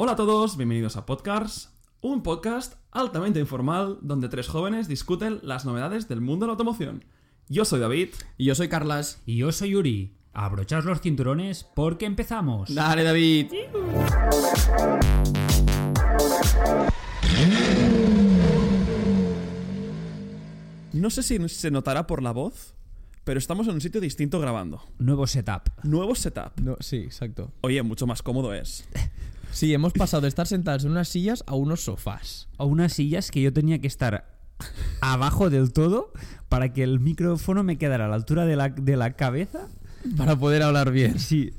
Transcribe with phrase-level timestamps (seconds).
[0.00, 1.70] Hola a todos, bienvenidos a Podcasts,
[2.02, 7.04] un podcast altamente informal donde tres jóvenes discuten las novedades del mundo de la automoción.
[7.48, 8.10] Yo soy David.
[8.36, 9.20] Y yo soy Carlas.
[9.26, 10.14] Y yo soy Yuri.
[10.34, 12.72] Abrochaos los cinturones porque empezamos.
[12.72, 13.50] Dale, David.
[20.92, 22.76] No sé si se notará por la voz,
[23.24, 24.80] pero estamos en un sitio distinto grabando.
[25.00, 25.70] Nuevo setup.
[25.82, 26.52] Nuevo setup.
[26.60, 27.50] No, sí, exacto.
[27.62, 28.88] Oye, mucho más cómodo es.
[29.52, 32.48] Sí, hemos pasado de estar sentados en unas sillas a unos sofás.
[32.58, 34.38] A unas sillas que yo tenía que estar
[35.00, 36.12] abajo del todo
[36.48, 39.68] para que el micrófono me quedara a la altura de la, de la cabeza.
[40.16, 41.18] Para poder hablar bien.
[41.18, 41.52] Sí,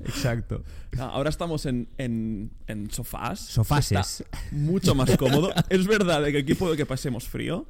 [0.00, 0.62] exacto.
[0.98, 3.40] Ah, Ahora estamos en, en, en sofás.
[3.40, 4.20] Sofases.
[4.20, 5.52] Está mucho más cómodo.
[5.68, 7.66] es verdad de que aquí puede que pasemos frío,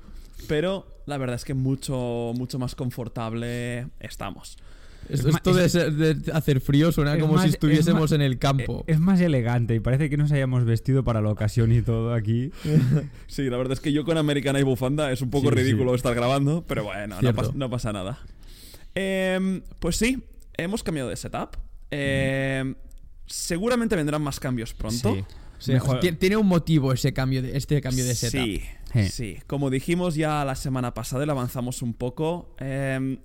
[0.49, 4.59] pero la verdad es que mucho, mucho más confortable estamos.
[5.09, 8.13] Es Esto de, es- ser- de hacer frío suena es como más- si es estuviésemos
[8.13, 8.85] en el campo.
[8.87, 12.51] Es más elegante y parece que nos hayamos vestido para la ocasión y todo aquí.
[13.29, 15.93] Sí, la verdad es que yo con americana y bufanda es un poco Sí, ridículo
[15.93, 15.97] sí.
[15.97, 17.43] estar grabando, pero bueno, no, Cierto.
[17.43, 18.19] pas- no pasa nada.
[18.95, 20.23] Em, pues sí,
[20.57, 21.57] hemos cambiado de setup.
[21.91, 22.75] Em,
[23.27, 25.15] seguramente vendrán más cambios pronto.
[25.15, 25.25] Sí.
[25.59, 28.43] Sí, Mejor- ti- Tiene un motivo ese cambio de, este cambio de setup.
[28.45, 28.63] Sí,
[28.95, 29.09] Eh.
[29.09, 29.39] sí.
[29.47, 33.19] Como dijimos ya la semana pasada y lo avanzamos un poco, em,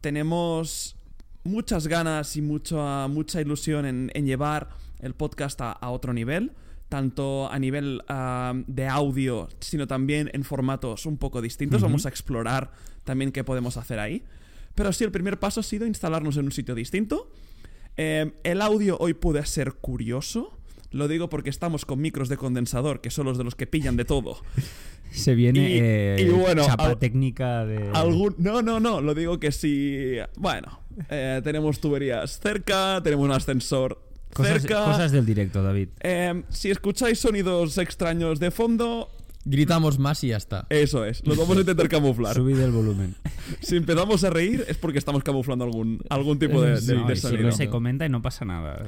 [0.00, 0.96] tenemos
[1.46, 4.68] muchas ganas y mucha, mucha ilusión en, en llevar
[5.00, 6.52] el podcast a, a otro nivel,
[6.88, 11.82] tanto a nivel ah, de audio, sino también en formatos un poco distintos.
[11.82, 12.70] Vamos a explorar
[13.04, 14.24] también qué podemos hacer ahí.
[14.74, 17.30] Pero sí, el primer paso ha sido instalarnos en un sitio distinto.
[17.96, 20.55] Em, el audio hoy puede ser curioso.
[20.96, 23.96] Lo digo porque estamos con micros de condensador, que son los de los que pillan
[23.96, 24.38] de todo.
[25.12, 27.90] Se viene Y- eh, y bueno, chapa al- técnica de...
[27.94, 28.34] Algún...
[28.38, 29.00] No, no, no.
[29.00, 30.16] Lo digo que si...
[30.36, 34.02] Bueno, eh, tenemos tuberías cerca, tenemos un ascensor
[34.34, 34.84] Cosas, cerca.
[34.84, 35.88] cosas del directo, David.
[36.00, 39.08] Em, si escucháis sonidos extraños de fondo,
[39.48, 40.66] Gritamos más y ya está.
[40.70, 41.24] eso es.
[41.24, 42.34] Los vamos a intentar camuflar.
[42.34, 43.14] Subid el volumen.
[43.60, 47.12] Si empezamos a reír es porque estamos camuflando algún, algún tipo de, de- Sí, de
[47.12, 47.42] y si sonido.
[47.44, 48.84] no se comenta y no pasa nada.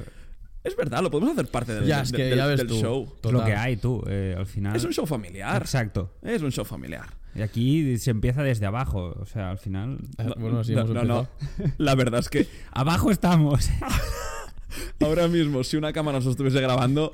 [0.63, 2.67] Es verdad, lo podemos hacer parte del, ya, es de- que del- ya ves del
[2.67, 2.75] tú.
[2.79, 3.05] show.
[3.21, 3.31] Total.
[3.39, 4.75] lo que hay, tú, eh, al final.
[4.75, 5.61] Es un show familiar.
[5.61, 6.11] Exacto.
[6.21, 7.05] Es un show familiar.
[7.35, 9.15] Y aquí se empieza desde abajo.
[9.21, 9.99] O sea, al final.
[10.17, 11.27] Ah, Bueno, sí, no, hemos no, no.
[11.77, 13.69] La verdad es que ¡Abajo estamos!
[15.01, 17.13] ahora mismo, si una cámara nos estuviese grabando,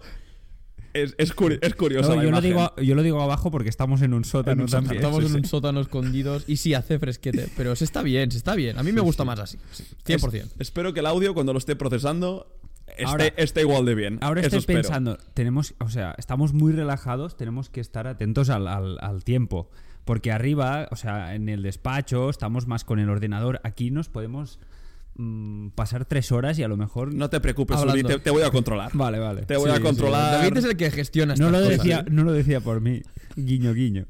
[0.94, 3.69] es, es, curi- es curiosa No, la yo, lo digo, yo lo digo abajo porque
[3.69, 4.88] estamos en un sótano En un sótano.
[4.88, 5.03] también.
[5.03, 5.38] Estamos Sí, en sí.
[5.39, 8.78] un sótano escondidos y sí, hace fresquete, pero se está bien, se está bien.
[8.79, 10.34] A mí me gusta más así, sí, 100%.
[10.45, 12.47] Es- espero que el audio, cuando lo esté procesando,
[12.88, 14.18] esté, Ahora- esté igual de bien.
[14.22, 14.81] Ahora estoy espero.
[14.81, 19.69] pensando, tenemos, o sea, estamos muy relajados, tenemos que estar atentos al, al- al tiempo.
[20.06, 23.59] Porque arriba, o sea, en el despacho, estamos más con el ordenador.
[23.63, 24.59] Aquí nos podemos
[25.16, 27.12] mm, pasar tres horas y a lo mejor.
[27.13, 27.78] No te preocupes.
[27.81, 28.91] Uri, te, te voy a controlar.
[28.94, 29.44] Vale, vale.
[29.47, 29.81] Te voy a sí.
[29.81, 30.34] controlar.
[30.44, 31.78] David es el que gestiona No estas lo, cosas.
[31.78, 33.02] decía, no lo decía por mí.
[33.35, 34.06] Guiño, guiño.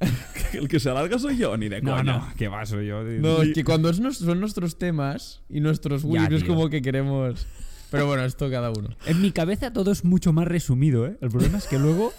[0.54, 2.18] El que se alarga soy yo, ni de No, coña.
[2.18, 3.02] no, qué vaso yo.
[3.02, 6.80] No, es que cuando es nos- son nuestros temas y nuestros Willy es como que
[6.82, 7.46] queremos.
[7.90, 8.90] Pero bueno, esto cada uno.
[9.06, 11.16] En mi cabeza todo es mucho más resumido, ¿eh?
[11.22, 12.12] El problema es que luego,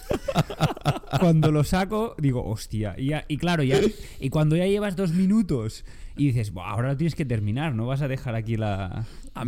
[1.20, 2.96] cuando lo saco, digo, hostia.
[2.98, 3.80] Y, ya- y claro, ya.
[4.20, 5.86] Y cuando ya llevas dos minutos
[6.18, 9.06] y dices, "Buah, ahora lo tienes que terminar, no vas a dejar aquí la.
[9.36, 9.46] A, a,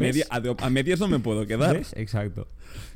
[0.69, 1.75] medias no me puedo quedar.
[1.77, 1.93] ¿Ves?
[1.97, 2.47] Exacto.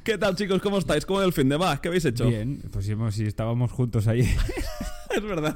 [0.03, 0.61] ¿Qué tal, chicos?
[0.61, 1.05] ¿Cómo estáis?
[1.05, 1.81] ¿Cómo el fin de va?
[1.81, 2.27] ¿Qué habéis hecho?
[2.29, 4.21] Bien, pues hemos- si estábamos juntos ahí.
[5.15, 5.55] Es verdad.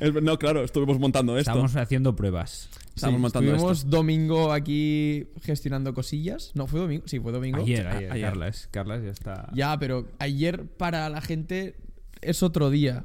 [0.00, 1.50] Es no, claro, estuvimos montando esto.
[1.50, 2.68] Estamos haciendo pruebas.
[2.98, 3.90] Estamos Sí, montando estuvimos esto.
[3.90, 6.50] domingo aquí gestionando cosillas.
[6.54, 7.02] No, fue domingo.
[7.06, 7.58] Sí, fue domingo.
[7.62, 8.24] Ayer, ayer, ayer.
[8.28, 8.68] Carlas.
[8.70, 9.50] Carlas ya está.
[9.54, 11.76] Ya, pero ayer para la gente
[12.20, 13.04] es otro día.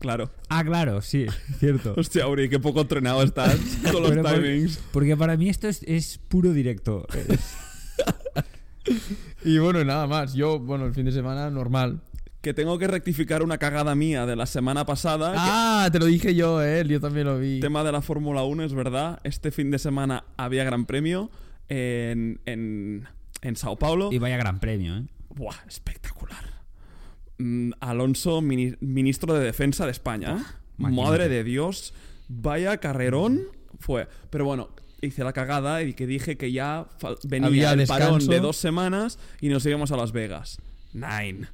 [0.00, 0.30] Claro.
[0.48, 1.26] Ah, claro, sí,
[1.58, 1.94] cierto.
[1.98, 3.54] Hostia, Uri, qué poco entrenado estás
[3.92, 4.78] con los Pero por- timings.
[4.92, 7.06] Porque para mí esto es, es puro directo.
[9.44, 10.34] Y bueno, nada más.
[10.34, 12.00] Yo, bueno, el fin de semana normal.
[12.44, 15.32] Que tengo que rectificar una cagada mía de la semana pasada.
[15.36, 16.84] Ah, te lo dije yo, eh.
[16.86, 17.58] Yo también lo vi.
[17.60, 19.18] tema de la Fórmula 1, es verdad.
[19.24, 21.30] Este fin de semana había Gran Premio
[21.68, 23.08] en, en,
[23.40, 24.10] en Sao Paulo.
[24.12, 25.04] Y vaya gran premio, ¿eh?
[25.30, 26.44] Buah, espectacular.
[27.38, 30.44] Mm, Alonso, mini- ministro de Defensa de España.
[30.76, 31.94] Madre de Dios,
[32.28, 33.40] vaya carrerón
[33.80, 34.06] fue.
[34.30, 34.68] Pero bueno,
[35.00, 36.86] hice la cagada y que dije que ya
[37.24, 38.30] venía Había el parón descanso.
[38.30, 40.58] de dos semanas y nos íbamos a Las Vegas.
[40.92, 41.48] Nine.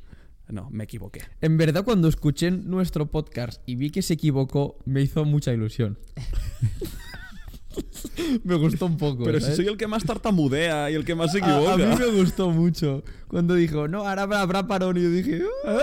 [0.50, 1.22] No, me equivoqué.
[1.40, 5.98] En verdad, cuando escuché nuestro podcast y vi que se equivocó, me hizo mucha ilusión.
[8.44, 9.24] me gustó un poco.
[9.24, 11.74] Pero si soy el que más tartamudea y el que más se equivoca.
[11.74, 13.02] A, mí me gustó mucho.
[13.28, 14.96] Cuando dijo, no, ahora habrá- habrá parón.
[14.96, 15.78] Y yo dije, "Ah".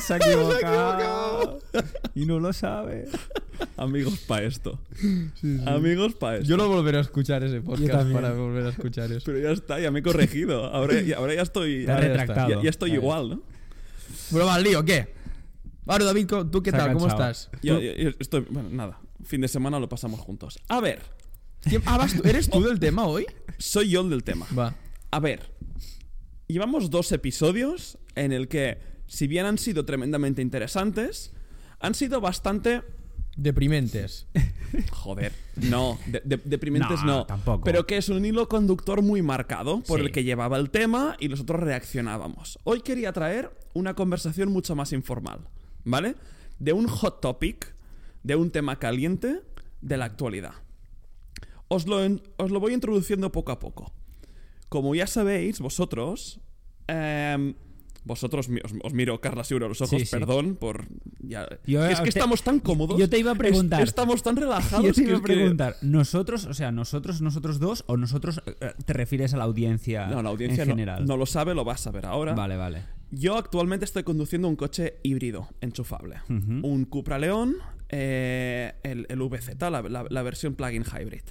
[0.00, 1.58] Se ha equivocado.
[2.14, 3.06] y no lo sabe.
[3.78, 4.78] Amigos para esto.
[5.64, 6.48] Amigos para esto.
[6.48, 9.22] Yo lo volveré a escuchar ese podcast para volver a escuchar eso.
[9.24, 10.66] Pero ya está, ya me he corregido.
[10.66, 11.86] Ahora, ya- ahora ya estoy.
[11.86, 12.48] Ya- retractado.
[12.50, 13.40] Ya, ya estoy igual, ¿no?
[14.30, 15.14] Bueno, va, lío, ¿qué?
[15.86, 16.92] Ahora, David, ¿cómo- ¿tú qué tal?
[16.92, 17.50] ¿Cómo estás?
[17.62, 18.40] Ya- ya- ya estoy.
[18.50, 18.98] Bueno, nada.
[19.24, 20.58] Fin de semana lo pasamos juntos.
[20.68, 21.00] A ver,
[21.62, 23.26] ¿Quién- Ah, vas tú- ¿Eres tú del tema hoy?
[23.58, 24.46] soy yo el del tema.
[24.56, 24.74] Va.
[25.10, 25.50] A ver,
[26.46, 31.32] llevamos dos episodios en el que, si bien han sido tremendamente interesantes,
[31.80, 32.82] han sido bastante
[33.36, 34.26] Deprimentes.
[34.92, 37.64] Joder, no, de- de- deprimentes No, no, tampoco.
[37.64, 40.06] Pero que es un hilo conductor muy marcado por Sí.
[40.06, 42.58] el que llevaba el tema y nosotros reaccionábamos.
[42.64, 45.40] Hoy quería traer una conversación mucho más informal,
[45.84, 46.14] ¿vale?
[46.58, 47.74] De un hot topic,
[48.22, 49.42] de un tema caliente
[49.82, 50.54] de la actualidad.
[51.68, 51.98] Os lo,
[52.38, 53.92] os lo voy introduciendo poco a poco.
[54.68, 56.40] Como ya sabéis, vosotros.
[56.88, 57.54] em,
[58.06, 60.10] vosotros, os, os miro Carla Seguro a los ojos, Sí, sí.
[60.16, 60.86] perdón por.
[61.20, 62.98] ya- Yo, es que te- estamos tan cómodos.
[62.98, 63.82] yo te iba a es- preguntar.
[63.82, 64.86] estamos tan relajados.
[64.86, 68.40] Yo te iba a es que- preguntar, nosotros, o sea, nosotros, nosotros dos, o nosotros
[68.46, 71.04] eh, eh, te refieres a la audiencia, No, la audiencia en no- general.
[71.04, 72.32] No, lo sabe, lo va a saber ahora.
[72.34, 72.82] Vale, vale.
[73.10, 76.16] Yo actualmente estoy conduciendo un coche híbrido enchufable.
[76.28, 77.56] Un Cupra León,
[77.88, 81.22] eh, el, el VZ, la, la- la versión plug-in hybrid.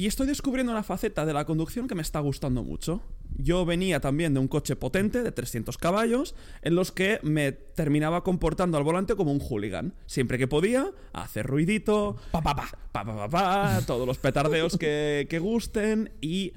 [0.00, 3.02] Y estoy descubriendo una faceta de la conducción que me está gustando mucho.
[3.36, 8.24] Yo venía también de un coche potente de 300 caballos, en los que me terminaba
[8.24, 9.92] comportando al volante como un hooligan.
[10.06, 14.78] Siempre que podía, hacer ruidito, pa pa pa, pa pa pa, pa, todos los petardeos
[14.78, 16.54] que, que gusten y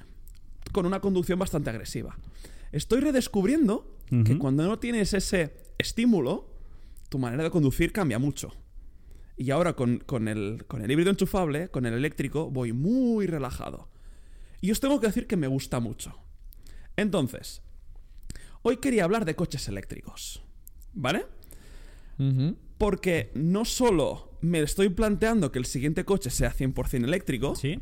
[0.72, 2.18] con una conducción bastante agresiva.
[2.72, 6.48] Estoy redescubriendo que cuando no tienes ese estímulo,
[7.10, 8.54] tu manera de conducir cambia mucho.
[9.38, 13.90] Y ahora con, con el, con el híbrido enchufable, con el eléctrico, voy muy relajado.
[14.62, 16.16] Y os tengo que decir que me gusta mucho.
[16.96, 17.62] Entonces,
[18.62, 20.44] hoy quería hablar de coches eléctricos.
[20.94, 21.26] ¿Vale?
[22.78, 27.80] Porque no solo me estoy planteando que el siguiente coche sea 100% eléctrico, ¿Sí?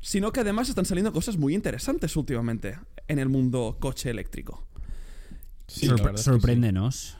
[0.00, 2.78] sino que además están saliendo cosas muy interesantes últimamente
[3.08, 4.66] en el mundo coche eléctrico.
[5.66, 7.16] Sí, Sorpre- sorpréndenos.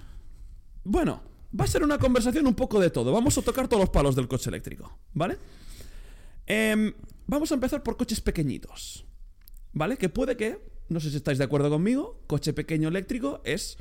[0.85, 1.23] Bueno,
[1.59, 3.13] va a ser una conversación un poco de todo.
[3.13, 5.37] Vamos a tocar todos los palos del coche eléctrico, ¿vale?
[6.47, 6.93] Em,
[7.27, 9.05] vamos a empezar por coches pequeñitos,
[9.73, 9.97] ¿vale?
[9.97, 10.59] Que puede que,
[10.89, 13.77] no sé si estáis de acuerdo conmigo, coche pequeño eléctrico es,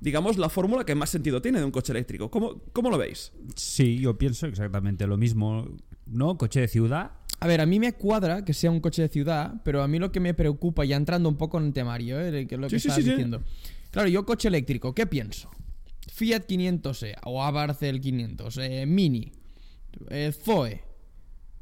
[0.00, 2.30] digamos, la fórmula que más sentido tiene de un coche eléctrico.
[2.30, 3.32] ¿Cómo, cómo lo veis?
[3.56, 5.68] Sí, yo pienso exactamente lo mismo.
[6.06, 6.36] ¿No?
[6.36, 7.12] Coche de ciudad.
[7.40, 9.98] A ver, a mí me cuadra que sea un coche de ciudad, pero a mí
[9.98, 12.46] lo que me preocupa, ya entrando un poco en el temario, ¿eh?
[12.46, 13.08] que es lo que Sí, sí, sí.
[13.10, 13.42] diciendo.
[13.90, 15.50] Claro, yo coche eléctrico, ¿qué pienso?
[16.14, 19.32] Fiat 500e o Abarth el 500, eh, Mini,
[20.10, 20.80] eh, Zoe,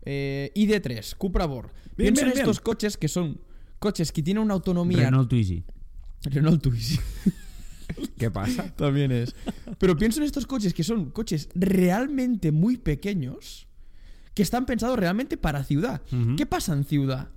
[0.04, 1.70] eh, ID3, Cupra Born.
[1.96, 3.40] Bien, Pienso bien, en estos coches que son
[3.78, 4.98] coches que tienen una autonomía...
[4.98, 5.64] Renault Twizy.
[6.24, 6.98] Renault Twizy.
[8.18, 8.70] ¿Qué pasa?
[8.76, 9.34] También es.
[9.78, 13.66] Pero pienso en estos coches que son coches realmente muy pequeños
[14.34, 16.02] que están pensados realmente para ciudad.
[16.36, 17.30] ¿Qué pasa en ciudad?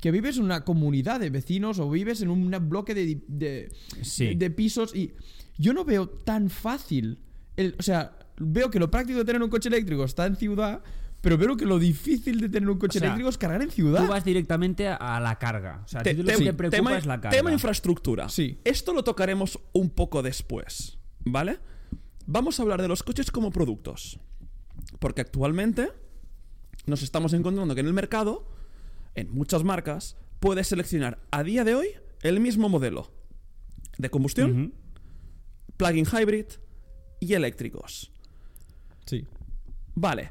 [0.00, 3.72] Que vives en una comunidad de vecinos o vives en un bloque de, de,
[4.02, 4.34] Sí.
[4.34, 5.12] de pisos y
[5.58, 7.20] yo no veo tan fácil.
[7.56, 10.82] El, o sea, veo que lo práctico de tener un coche eléctrico está en ciudad,
[11.22, 13.70] pero veo que lo difícil de tener un coche O sea, eléctrico es cargar en
[13.70, 14.02] ciudad.
[14.04, 15.82] Tú vas directamente a la carga.
[15.84, 17.36] O sea, Te- ti lo te- que te preocupa tema, es la carga.
[17.36, 18.28] tema infraestructura.
[18.28, 18.60] Sí.
[18.64, 21.58] Esto lo tocaremos un poco después, ¿vale?
[22.26, 24.18] Vamos a hablar de los coches como productos.
[24.98, 25.90] Porque actualmente
[26.86, 28.46] nos estamos encontrando que en el mercado,
[29.14, 31.88] en muchas marcas, puedes seleccionar a día de hoy
[32.22, 33.10] el mismo modelo
[33.98, 34.74] de combustión.
[35.76, 36.46] Plug-in hybrid
[37.20, 38.12] y eléctricos.
[39.04, 39.24] Sí.
[39.94, 40.30] Vale.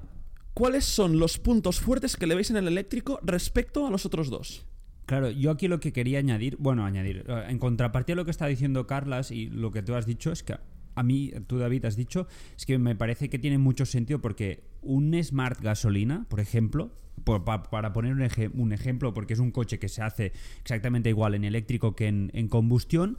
[0.54, 4.30] ¿Cuáles son los puntos fuertes que le veis en el eléctrico respecto a los otros
[4.30, 4.66] dos?
[5.06, 8.32] Claro, yo aquí lo que quería añadir, bueno, añadir, eh, en contrapartida a lo que
[8.32, 10.56] está diciendo Carlas y lo que tú has dicho es que
[10.96, 14.64] a mí, tú David has dicho, es que me parece que tiene mucho sentido porque
[14.82, 16.92] un Smart gasolina, por ejemplo,
[17.25, 20.32] por- pa- para poner un, eje- un ejemplo, porque es un coche que se hace
[20.62, 23.18] exactamente igual en eléctrico que en, en combustión,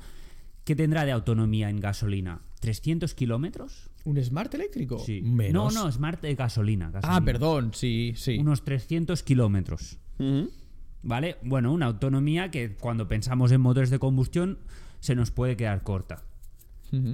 [0.66, 2.40] ¿qué tendrá de autonomía en gasolina?
[2.61, 3.88] ¿300 kilómetros?
[4.04, 4.99] ¿Un Smart eléctrico?
[4.99, 5.23] Sí.
[5.23, 5.73] Menos.
[5.73, 6.90] No, no, Smart de gasolina.
[7.02, 8.37] Ah, perdón, sí, sí.
[8.38, 9.99] Unos 300 kilómetros.
[11.02, 11.37] ¿Vale?
[11.44, 14.58] Bueno, una autonomía que cuando pensamos en motores de combustión
[14.99, 16.25] se nos puede quedar corta.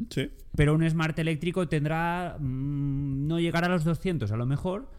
[0.09, 0.31] Sí.
[0.57, 2.39] Pero un Smart eléctrico tendrá.
[2.41, 4.91] mm, no llegará a los 200 a lo mejor.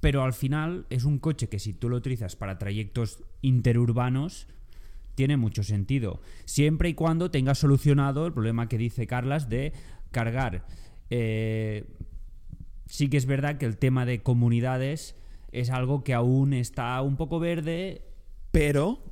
[0.00, 4.46] Pero al final es un coche que si tú lo utilizas para trayectos interurbanos
[5.18, 6.20] tiene mucho sentido.
[6.44, 9.72] Siempre y cuando tengas solucionado el problema que dice Carlas de
[10.12, 10.64] cargar.
[11.10, 11.86] Eh,
[12.86, 15.16] sí que es verdad que el tema de comunidades
[15.50, 18.02] es algo que aún está un poco verde
[18.52, 19.02] Pero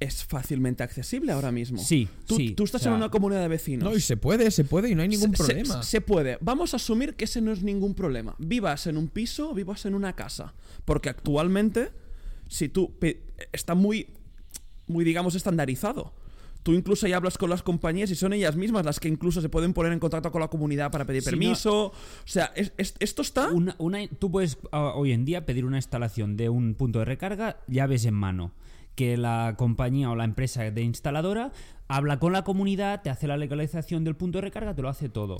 [0.00, 1.78] es fácilmente accesible ahora mismo.
[1.78, 3.88] Sí, Tú, sí, tú estás o sea, en una comunidad de vecinos.
[3.88, 5.82] No, y se puede, se puede y no hay ningún Se- se- problema.
[5.82, 6.36] Se, puede.
[6.42, 8.36] Vamos a asumir que ese no es ningún problema.
[8.38, 10.52] Vivas en un piso, vivas en una casa.
[10.84, 11.88] Porque actualmente,
[12.48, 12.92] si tú.
[13.52, 14.08] Está muy.
[14.86, 16.12] Muy, digamos, estandarizado.
[16.62, 19.48] Tú incluso ya hablas con las compañías y son ellas mismas las que incluso se
[19.48, 21.86] pueden poner en contacto con la comunidad para pedir permiso.
[21.86, 21.92] O
[22.24, 23.50] sea, es- es- esto está.
[23.52, 27.04] Una, una- tú puedes ah, hoy en día pedir una instalación de un punto de
[27.04, 28.50] recarga llaves en mano.
[28.96, 31.52] Que la compañía o la empresa de instaladora
[31.86, 35.08] habla con la comunidad, te hace la legalización del punto de recarga, te lo hace
[35.08, 35.36] todo.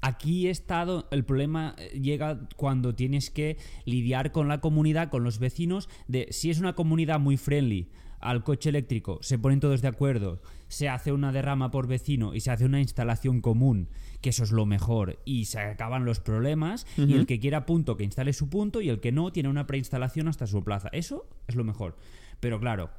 [0.00, 5.40] Aquí estado, el problema eh, llega cuando tienes que lidiar con la comunidad, con los
[5.40, 7.88] vecinos, de si es una comunidad muy friendly
[8.20, 12.40] al coche eléctrico, se ponen todos de acuerdo, se hace una derrama por vecino y
[12.40, 13.88] se hace una instalación común,
[14.20, 17.96] que eso es lo mejor, y se acaban los problemas, y el que quiera punto
[17.96, 20.88] que instale su punto, y el que no tiene una preinstalación hasta su plaza.
[20.92, 21.96] Eso es lo mejor.
[22.40, 22.90] Pero claro,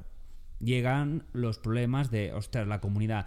[0.60, 3.26] llegan los problemas de, ostras, la comunidad.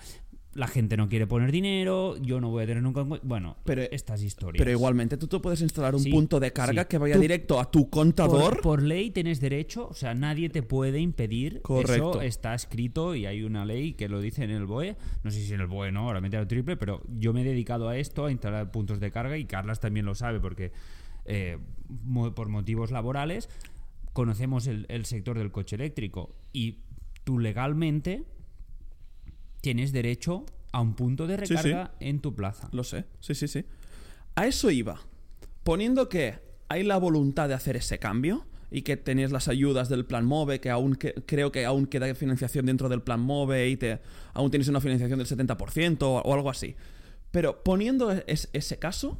[0.55, 3.01] La gente no quiere poner dinero, yo no voy a tener nunca.
[3.01, 4.59] Bueno, Pero- estas historias.
[4.59, 6.87] Pero igualmente tú te puedes instalar un Sí, punto de carga sí.
[6.89, 8.53] que vaya Tú- directo a tu contador.
[8.55, 11.61] Por, por ley tienes derecho, o sea, nadie te puede impedir.
[11.63, 12.11] Correcto.
[12.11, 14.95] Eso está escrito y hay una ley que lo dice en el BOE.
[15.23, 17.41] No sé si en el BOE no, ahora me he enterado triple, pero yo me
[17.41, 20.71] he dedicado a esto, a instalar puntos de carga y Carlas también lo sabe porque
[21.25, 21.57] eh,
[22.35, 23.49] por motivos laborales
[24.13, 26.79] conocemos el, el sector del coche eléctrico y
[27.23, 28.25] tú legalmente
[29.63, 31.53] tienes derecho a un punto de Sí, sí.
[31.55, 32.67] recarga en tu plaza.
[32.73, 33.63] Lo sé, sí, sí, sí.
[34.35, 34.99] A eso iba.
[35.63, 40.03] Poniendo que hay la voluntad de hacer ese cambio y que tenéis las ayudas del
[40.05, 43.77] plan MOVE, que aún que- creo que aún queda financiación dentro del plan MOVE y
[43.77, 43.99] te,
[44.33, 46.75] aún tienes una financiación del 70% o, o algo así.
[47.31, 49.17] Pero poniendo es- ese caso,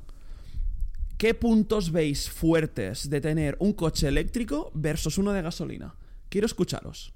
[1.17, 5.95] ¿qué puntos veis fuertes de tener un coche eléctrico versus uno de gasolina?
[6.27, 7.13] Quiero escucharos.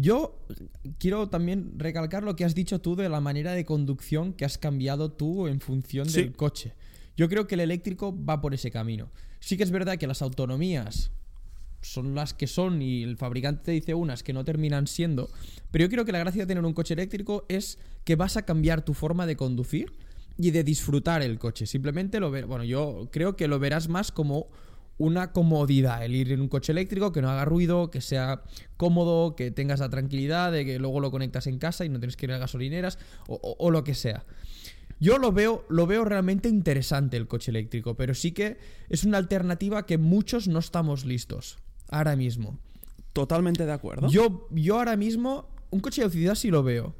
[0.00, 0.38] Yo
[0.98, 4.56] quiero también recalcar lo que has dicho tú de la manera de conducción que has
[4.56, 6.22] cambiado tú en función Sí.
[6.22, 6.74] del coche.
[7.16, 9.10] Yo creo que el eléctrico va por ese camino.
[9.40, 11.10] Sí que es verdad que las autonomías
[11.80, 15.28] son las que son y el fabricante te dice unas que no terminan siendo,
[15.72, 18.42] pero yo creo que la gracia de tener un coche eléctrico es que vas a
[18.42, 19.92] cambiar tu forma de conducir
[20.36, 21.66] y de disfrutar el coche.
[21.66, 24.46] Simplemente lo ver, bueno, yo creo que lo verás más como
[24.98, 28.42] una comodidad, el ir en un coche eléctrico que no haga ruido, que sea
[28.76, 32.16] cómodo, que tengas la tranquilidad de que luego lo conectas en casa y no tienes
[32.16, 34.24] que ir a gasolineras o, o- o lo que sea.
[35.00, 39.18] Yo lo veo, lo veo realmente interesante el coche eléctrico, pero sí que es una
[39.18, 42.58] alternativa que muchos no estamos listos ahora mismo.
[43.12, 44.08] Totalmente de acuerdo.
[44.08, 46.94] Yo, yo ahora mismo, un coche de ciudad sí lo veo.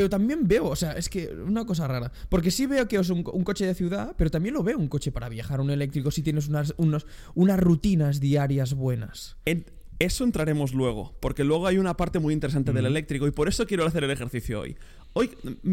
[0.00, 2.10] Pero también veo, o sea, es que una cosa rara.
[2.30, 4.88] Porque sí veo que es un, un coche de ciudad, pero también lo veo un
[4.88, 9.36] coche para viajar, un eléctrico, si tienes unas, unos, unas rutinas diarias buenas.
[9.44, 9.66] En
[9.98, 13.66] eso entraremos luego, porque luego hay una parte muy interesante del eléctrico y por eso
[13.66, 14.78] quiero hacer el ejercicio hoy.
[15.12, 15.32] Hoy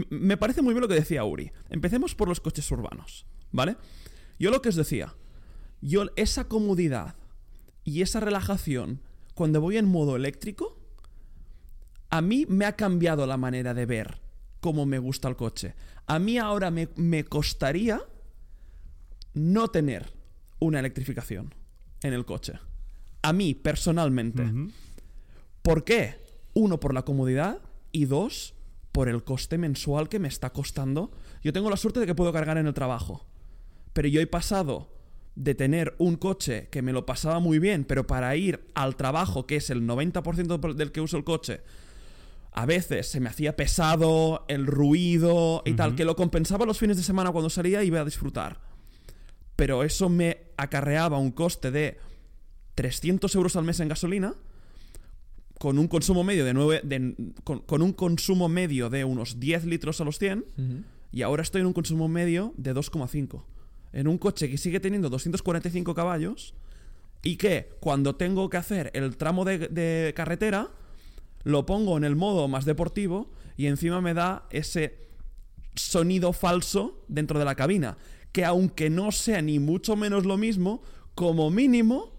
[0.10, 1.53] me parece muy bien lo que decía Uri.
[1.69, 3.77] Empecemos por los coches urbanos, ¿vale?
[4.39, 5.15] Yo lo que os decía,
[5.79, 7.15] yo esa comodidad
[7.86, 9.00] y esa relajación
[9.36, 10.76] cuando voy en modo eléctrico,
[12.09, 14.19] a mí me ha cambiado la manera de ver
[14.59, 15.75] cómo me gusta el coche.
[16.05, 18.01] A mí ahora me, me costaría
[19.33, 20.13] no tener
[20.59, 21.53] una electrificación
[22.01, 22.53] en el coche.
[23.21, 24.43] A mí, personalmente.
[25.61, 26.15] ¿Por qué?
[26.53, 27.59] Uno, por la comodidad
[27.91, 28.55] y dos,
[28.91, 31.11] por el coste mensual que me está costando.
[31.43, 33.27] Yo tengo la suerte de que puedo cargar en el trabajo.
[33.93, 34.89] Pero yo he pasado
[35.35, 39.45] de tener un coche que me lo pasaba muy bien, pero para ir al trabajo,
[39.45, 41.61] que es el 90% del que uso el coche,
[42.57, 46.97] a veces se me hacía pesado, el ruido y tal, que lo compensaba los fines
[46.97, 48.59] de semana cuando salía y iba a disfrutar.
[49.55, 51.97] Pero eso me acarreaba un coste de
[52.75, 54.33] 300 euros al mes en gasolina,
[55.59, 59.65] con un consumo medio de 9, de- con, con un consumo medio de unos 10
[59.65, 60.45] litros a los 100,
[61.11, 63.43] y ahora estoy en un consumo medio de 2,5.
[63.93, 66.53] En un coche que sigue teniendo 245 caballos
[67.23, 70.69] y que cuando tengo que hacer el tramo de, de carretera,
[71.48, 75.08] lo pongo en el modo más deportivo y encima me da ese
[75.75, 77.98] sonido falso dentro de la cabina.
[78.34, 80.82] Que aunque no sea ni mucho menos lo mismo,
[81.16, 82.13] como mínimo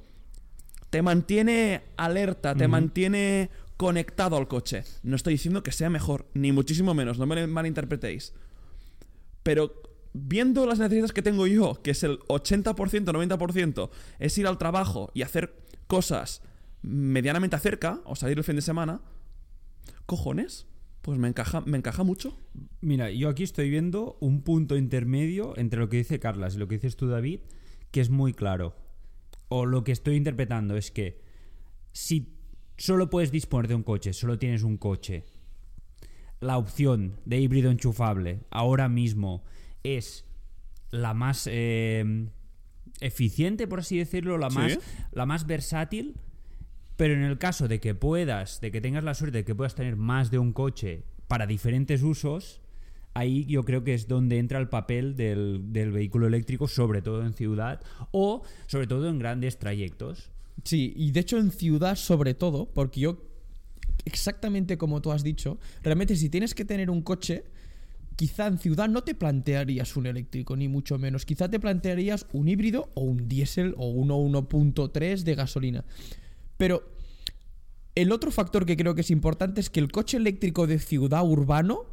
[0.88, 4.84] te mantiene alerta, te mantiene conectado al coche.
[5.02, 8.32] No estoy diciendo que sea mejor, ni muchísimo menos, no me malinterpretéis.
[9.42, 9.82] Pero
[10.14, 15.10] viendo las necesidades que tengo yo, que es el 80%, 90%, es ir al trabajo
[15.12, 15.54] y hacer
[15.86, 16.40] cosas
[16.80, 19.02] medianamente cerca, o salir el fin de semana,
[20.08, 20.66] cojones,
[21.02, 22.40] pues me encaja, me encaja mucho.
[22.80, 26.66] Mira, yo aquí estoy viendo un punto intermedio entre lo que dice Carlas y lo
[26.66, 27.40] que dices tú, David,
[27.90, 28.74] que es muy claro.
[29.48, 31.22] O lo que estoy interpretando es que
[31.92, 32.34] si
[32.78, 35.24] solo puedes disponer de un coche, solo tienes un coche.
[36.40, 39.44] La opción de híbrido enchufable ahora mismo
[39.82, 40.24] es
[40.90, 42.28] la más eh,
[43.00, 44.56] eficiente, por así decirlo, la Sí.
[44.56, 44.78] más,
[45.12, 46.16] la más versátil.
[46.98, 49.76] Pero en el caso de que puedas, de que tengas la suerte de que puedas
[49.76, 52.60] tener más de un coche para diferentes usos,
[53.14, 57.24] ahí yo creo que es donde entra el papel del, del vehículo eléctrico, sobre todo
[57.24, 60.32] en ciudad o sobre todo en grandes trayectos.
[60.64, 63.22] Sí, y de hecho en ciudad sobre todo, porque yo,
[64.04, 67.44] exactamente como tú has dicho, realmente si tienes que tener un coche,
[68.16, 71.24] quizá en ciudad no te plantearías un eléctrico, ni mucho menos.
[71.24, 75.84] Quizá te plantearías un híbrido o un diésel o uno 1.3 de gasolina.
[76.58, 76.92] Pero
[77.94, 81.24] el otro factor que creo que es importante es que el coche eléctrico de ciudad
[81.26, 81.86] urbano,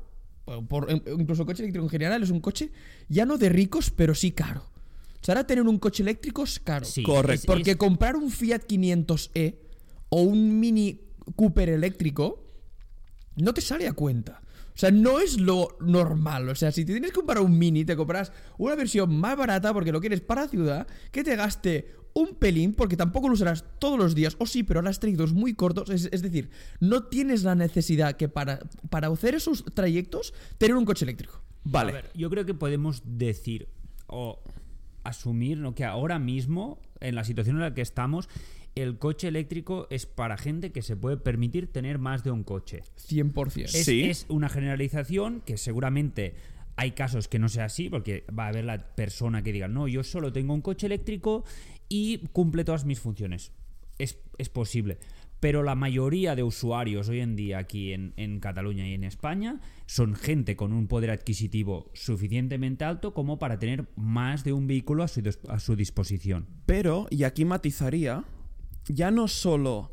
[0.68, 2.72] por- incluso el coche eléctrico en general, es un coche
[3.08, 4.62] ya no de ricos, pero sí caro.
[5.22, 6.86] O sea, ahora tener un coche eléctrico es caro.
[6.86, 7.34] Sí, Correcto.
[7.42, 9.56] es- Porque es- comprar un Fiat 500e
[10.10, 11.02] o un Mini
[11.36, 12.44] Cooper eléctrico
[13.38, 14.42] no te sale a cuenta.
[14.76, 16.50] O sea, no es lo normal.
[16.50, 19.74] O sea, si te tienes que comprar un Mini, te compras una versión más barata
[19.74, 24.00] porque lo quieres para ciudad, que te gaste un pelín porque tampoco lo usarás todos
[24.00, 24.38] los días.
[24.40, 25.90] O sí, pero harás trayectos muy cortos.
[25.90, 30.86] Es, es decir, no tienes la necesidad que para, para hacer esos trayectos tener un
[30.86, 31.42] coche eléctrico.
[31.66, 31.92] Vale.
[31.92, 33.68] A ver, yo creo que podemos decir
[34.08, 34.42] o
[35.04, 35.76] asumir ¿no?
[35.76, 38.30] que ahora mismo, en la situación en la que estamos,
[38.76, 42.84] el coche eléctrico es para gente que se puede permitir tener más de un coche.
[43.10, 43.64] 100%.
[43.66, 44.04] Es, Sí.
[44.06, 46.36] es una generalización que seguramente
[46.78, 49.88] hay casos que no sea así, porque va a haber la persona que diga, no,
[49.88, 51.46] yo solo tengo un coche eléctrico
[51.90, 53.52] y cumple todas mis funciones.
[53.98, 55.00] Es, es posible.
[55.40, 59.60] Pero la mayoría de usuarios hoy en día aquí en, en Cataluña y en España
[59.86, 65.04] son gente con un poder adquisitivo suficientemente alto como para tener más de un vehículo
[65.04, 66.48] a su, a su disposición.
[66.66, 68.24] Pero, y aquí matizaría,
[68.88, 69.92] ya no solo...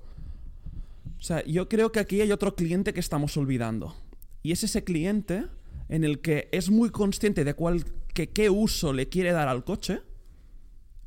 [1.19, 3.95] O sea, yo creo que aquí hay otro cliente que estamos olvidando.
[4.43, 5.45] Y es ese cliente
[5.89, 7.85] en el que es muy consciente de cuál,
[8.15, 10.01] que qué uso le quiere dar al coche.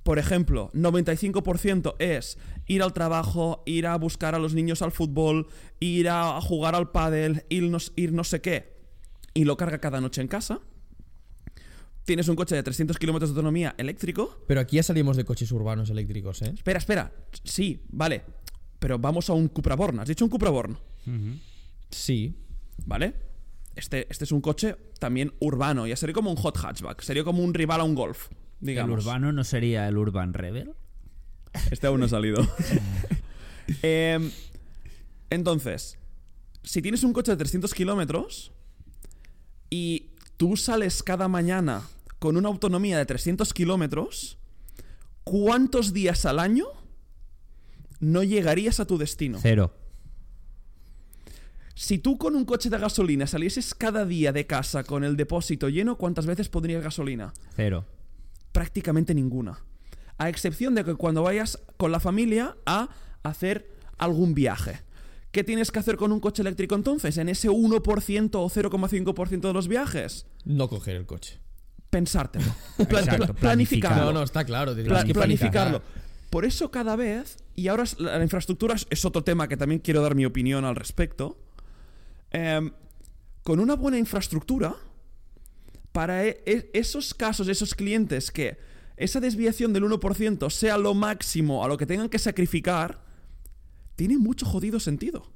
[0.06, 5.48] Por ejemplo, 95% es ir al trabajo, ir a buscar a los niños al fútbol,
[5.80, 8.78] ir a jugar al pádel, ir no, ir no sé qué.
[9.34, 10.60] Y lo carga cada noche en casa.
[12.04, 14.44] Tienes un coche de 300 kilómetros de autonomía eléctrico.
[14.48, 16.52] Pero aquí ya salimos de coches urbanos eléctricos, ¿eh?
[16.54, 17.12] Espera, espera.
[17.44, 18.22] Sí, vale.
[18.78, 20.02] Pero vamos a un Cupra Born.
[20.02, 20.78] ¿Has dicho un Cupra Born?
[21.90, 22.36] Sí.
[22.86, 23.16] ¿Vale?
[23.76, 25.88] Este, este es un coche también urbano.
[25.88, 27.02] Ya sería como un hot hatchback.
[27.02, 28.30] Sería como un rival a un Golf.
[28.66, 29.00] Digamos.
[29.00, 30.74] ¿El urbano no sería el Urban Rebel?
[31.70, 32.46] Este aún no ha salido.
[33.82, 34.30] Em,
[35.32, 35.98] entonces,
[36.62, 38.52] si tienes un coche de 300 kilómetros
[39.72, 41.82] y tú sales cada mañana
[42.20, 44.38] con una autonomía de 300 kilómetros,
[45.24, 46.68] ¿cuántos días al año
[48.00, 49.40] no llegarías a tu destino?
[49.42, 49.74] Cero.
[51.74, 55.70] Si tú con un coche de gasolina salieses cada día de casa con el depósito
[55.70, 57.34] lleno, ¿cuántas veces pondrías gasolina?
[57.56, 57.86] Cero.
[58.56, 59.60] Prácticamente ninguna.
[60.18, 62.88] A excepción de que cuando vayas con la familia a
[63.22, 64.82] hacer algún viaje.
[65.32, 67.18] ¿Qué tienes que hacer con un coche eléctrico entonces?
[67.18, 70.26] En ese 1% o 0,5% de los viajes.
[70.46, 71.38] No coger el coche.
[71.90, 72.46] Pensártelo.
[72.80, 74.06] Exacto, planificarlo.
[74.06, 74.74] No, no, está claro.
[74.74, 75.82] Pla- que planificarlo.
[75.82, 76.30] planificar.
[76.30, 80.02] Por eso cada vez, y ahora la, infraestructura es, es otro tema que también quiero
[80.02, 81.38] dar mi opinión al respecto,
[82.32, 82.72] em,
[83.44, 84.78] con una buena infraestructura,
[85.96, 88.58] para e- e- esos casos, esos clientes que
[88.98, 93.02] esa desviación del 1% sea lo máximo a lo que tengan que sacrificar,
[93.96, 95.32] tiene mucho jodido sentido.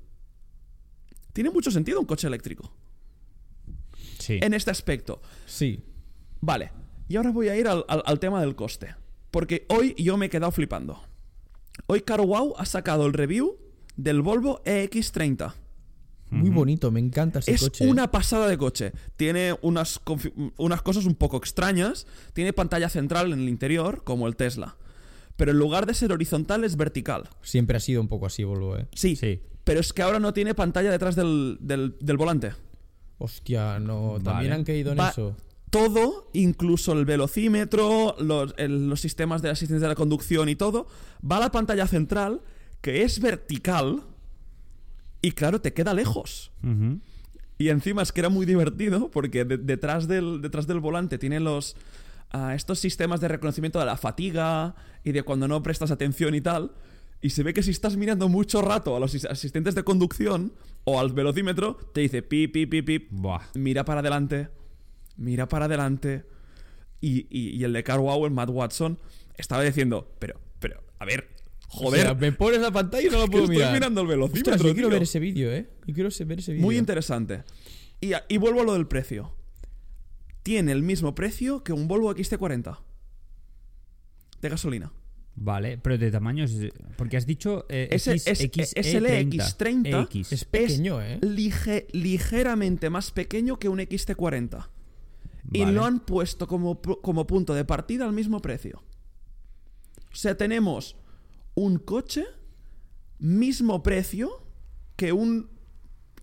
[1.31, 2.73] Tiene mucho sentido un coche eléctrico
[4.19, 4.37] Sí.
[4.41, 5.21] en este aspecto.
[5.45, 5.81] Sí.
[6.41, 6.71] Vale,
[7.07, 8.95] y ahora voy a ir al, al- al tema del coste.
[9.31, 11.01] Porque hoy yo me he quedado flipando.
[11.87, 13.57] Hoy CarWow ha sacado el review
[13.95, 15.53] del Volvo EX30.
[16.31, 17.85] Muy bonito, me encanta ese es coche.
[17.85, 17.87] ¿eh?
[17.89, 18.91] una pasada de coche.
[19.17, 19.99] Tiene unas,
[20.57, 22.05] unas cosas un poco extrañas.
[22.33, 24.75] Tiene pantalla central en el interior, como el Tesla.
[25.37, 27.29] Pero en lugar de ser horizontal es vertical.
[27.41, 28.87] Siempre ha sido un poco así, Volvo, ¿eh?
[28.93, 29.41] Sí, Sí.
[29.63, 32.51] pero es que ahora no tiene pantalla detrás del, del- del volante.
[33.17, 34.13] Hostia, no.
[34.23, 34.53] También Vale.
[34.53, 35.35] han caído en Va- eso.
[35.69, 40.87] todo, incluso el velocímetro, los, el- los sistemas de asistencia de la conducción y todo,
[41.29, 42.41] va a la pantalla central,
[42.81, 44.03] que es vertical,
[45.21, 46.51] y claro, te queda lejos.
[47.57, 51.39] Y encima es que era muy divertido, porque de- detrás, del, detrás del volante tiene
[51.39, 51.75] los...
[52.31, 56.41] ah, estos sistemas de reconocimiento de la fatiga y de cuando no prestas atención y
[56.41, 56.71] tal.
[57.21, 60.53] Y se ve que si estás mirando mucho rato a los as- asistentes de conducción
[60.85, 63.41] o al velocímetro, te dice pip, pip, pip, pip, Buah.
[63.55, 64.47] mira para adelante,
[65.17, 66.23] mira para adelante.
[67.01, 68.99] Y, y- y el de CarWow, el Matt Watson,
[69.37, 71.27] estaba diciendo, pero, pero, a ver,
[71.71, 73.73] Joder, O sea, me pones la pantalla y no la puedo estoy mirar.
[73.73, 74.93] mirando el velocímetro, Ostras, yo quiero tío.
[74.95, 75.69] ver ese vídeo, ¿eh?
[75.85, 76.65] Yo quiero ver ese vídeo.
[76.65, 77.43] Muy interesante.
[78.01, 79.31] Y, y vuelvo a lo del precio.
[80.43, 82.79] Tiene el mismo precio que un Volvo XT40.
[84.41, 84.91] De gasolina.
[85.35, 86.57] Vale, pero de tamaño es.
[86.97, 87.65] Porque has dicho.
[87.69, 89.29] Eh, Es, el- X, es- es el E30.
[89.37, 90.03] EX30.
[90.05, 90.31] X.
[90.33, 91.19] Es pequeño, ¿eh?
[91.21, 94.69] lige- ligeramente más pequeño que un XT40.
[95.51, 98.83] Y lo han puesto como, como punto de partida al mismo precio.
[100.11, 100.95] O sea, tenemos
[101.55, 102.25] un coche,
[103.19, 104.45] mismo precio
[104.95, 105.49] que un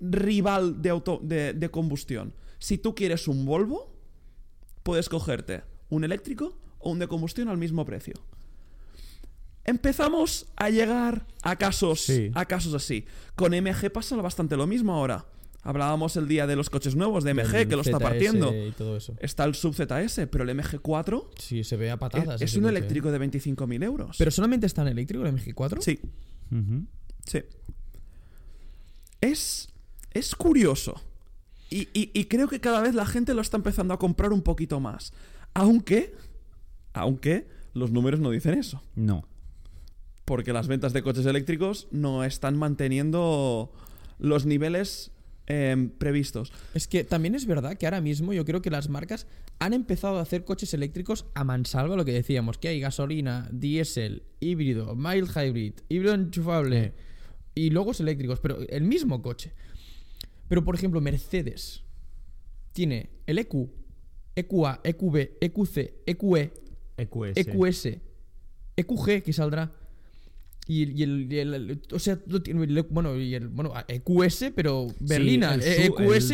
[0.01, 2.35] rival de, auto, de, de combustión.
[2.59, 3.93] Si tú quieres un Volvo,
[4.83, 8.15] puedes cogerte un eléctrico o un de combustión al mismo precio.
[9.65, 12.31] Empezamos a llegar a casos, Sí.
[12.35, 13.05] a casos así.
[13.35, 15.27] Con MG pasa bastante lo mismo ahora.
[15.67, 18.55] Hablábamos el día de los coches nuevos de MG, que lo está partiendo.
[18.55, 19.15] Y todo eso.
[19.21, 22.41] Está el sub ZS, pero el MG4 Sí, se ve a es, patadas.
[22.41, 22.79] es un coche, ¿eh?
[22.79, 24.17] eléctrico de 25.000 euros.
[24.19, 25.81] ¿Pero solamente está en eléctrico el MG4?
[25.81, 25.99] sí,
[27.27, 27.41] sí.
[29.21, 29.69] Es,
[30.13, 31.01] es curioso.
[31.71, 34.43] Y, y- y creo que cada vez la gente lo está empezando a comprar un
[34.43, 35.13] poquito más.
[35.55, 36.15] Aunque,
[36.93, 38.83] aunque los números no dicen eso.
[38.95, 39.27] No.
[40.25, 43.73] Porque las ventas de coches eléctricos no están manteniendo
[44.19, 45.11] los niveles
[45.47, 46.53] em, previstos.
[46.75, 49.27] Es que también es verdad que ahora mismo yo creo que las marcas
[49.59, 54.23] han empezado a hacer coches eléctricos a mansalva, lo que decíamos, que hay gasolina, diésel,
[54.41, 56.93] híbrido, mild hybrid, híbrido enchufable
[57.55, 59.53] y logos eléctricos, pero el mismo coche.
[60.49, 61.83] Pero por ejemplo, Mercedes
[62.73, 63.69] tiene el EQ,
[64.37, 66.53] EQA, EQB, EQC, EQE,
[66.99, 67.37] EQS.
[67.37, 67.87] EQS,
[68.77, 69.73] EQG que saldrá.
[70.69, 72.19] Y, el- y el, y el- O sea,
[72.91, 75.55] bueno, y el, bueno, EQS, pero berlina.
[75.55, 76.31] el eh, sub- EQS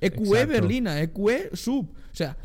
[0.00, 0.48] EQE exacto.
[0.52, 1.00] berlina.
[1.00, 1.86] EQE sub.
[1.90, 2.36] O sea,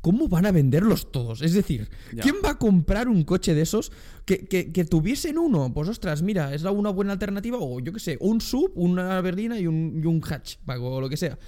[0.00, 1.42] ¿cómo van a venderlos todos?
[1.42, 2.22] Es decir, Ya.
[2.22, 3.90] ¿quién va a comprar un coche de esos
[4.24, 5.72] que, que, que tuviesen uno?
[5.72, 7.58] Pues ostras, mira, es una buena alternativa.
[7.58, 11.08] O yo qué sé, un sub, una berlina y un, y un hatchback o lo
[11.08, 11.38] que sea.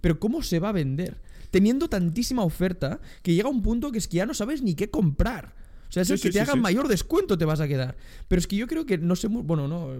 [0.00, 1.20] Pero ¿cómo se va a vender?
[1.50, 4.90] Teniendo tantísima oferta que llega un punto que es que ya no sabes ni qué
[4.90, 5.54] comprar.
[5.94, 6.58] O sea, es Sí, el que sí, te sí.
[6.58, 7.96] mayor descuento te vas a quedar.
[8.26, 9.90] Pero es que yo creo que no sé, bueno, no,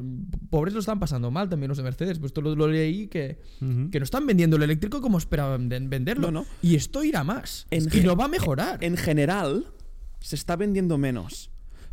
[0.51, 2.19] pobres lo están pasando mal también los de Mercedes.
[2.19, 3.39] Pues esto lo, lo leí que,
[3.93, 6.33] que no están vendiendo el eléctrico como esperaban ven- venderlo.
[6.33, 6.47] No, no.
[6.63, 7.69] Y esto irá más.
[7.71, 8.83] En y no va a mejorar.
[8.83, 9.69] En general,
[10.19, 11.51] se está vendiendo menos.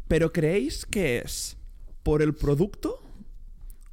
[0.08, 1.58] Pero ¿creéis que es
[2.02, 3.04] por el producto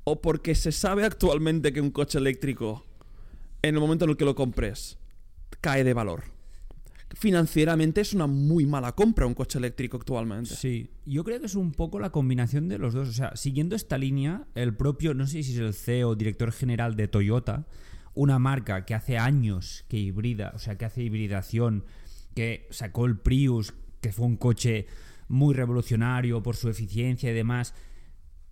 [0.04, 2.86] o porque se sabe actualmente que un coche eléctrico,
[3.60, 4.96] en el momento en el que lo compres,
[5.60, 6.24] cae de valor?
[7.14, 10.54] Financieramente es una muy mala compra un coche eléctrico actualmente.
[10.54, 13.08] Sí, yo creo que es un poco la combinación de los dos.
[13.08, 16.96] O sea, siguiendo esta línea, el propio, no sé si es el CEO, director general
[16.96, 17.66] de Toyota,
[18.14, 21.84] una marca que hace años que hibrida, o sea, que hace hibridación,
[22.34, 24.86] que sacó el Prius, que fue un coche
[25.28, 27.74] muy revolucionario por su eficiencia y demás,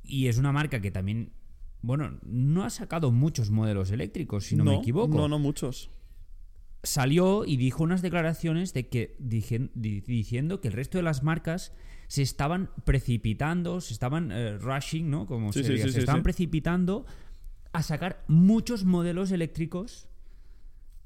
[0.03, 1.33] y es una marca que también,
[1.83, 5.91] bueno, no ha sacado muchos modelos eléctricos, si no, me equivoco No, no muchos.
[6.87, 11.73] Salió y dijo unas declaraciones de que di- diciendo que el resto de las marcas
[12.09, 15.27] se estaban precipitando, se estaban eh, rushing, ¿no?
[15.27, 16.25] Como Sí, se sí, diga, sí, se sí, estaban sí.
[16.25, 17.05] precipitando
[17.73, 20.09] a sacar muchos modelos eléctricos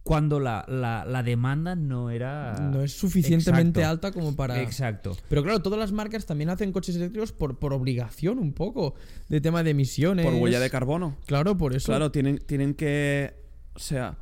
[0.02, 4.06] cuando la, la- la demanda no era no es suficientemente Exacto.
[4.08, 4.60] alta como para.
[4.62, 5.16] Exacto.
[5.28, 8.94] Pero claro, todas las marcas también hacen coches eléctricos por, por obligación un poco.
[9.28, 10.24] De tema de emisiones.
[10.24, 11.16] Por huella de carbono.
[11.26, 11.86] Claro, por eso.
[11.86, 13.34] Claro, tienen, tienen que.
[13.74, 14.18] O sea.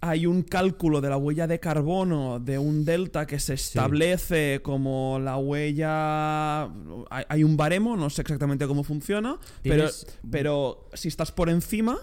[0.00, 5.18] Hay un cálculo de la huella de carbono de un delta que se establece como
[5.20, 6.64] la huella.
[7.10, 9.88] Hay, hay un baremo, no sé exactamente cómo funciona, pero,
[10.30, 11.98] pero si estás por encima.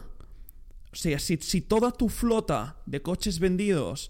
[0.91, 4.09] O sea, si, si toda tu flota de coches vendidos,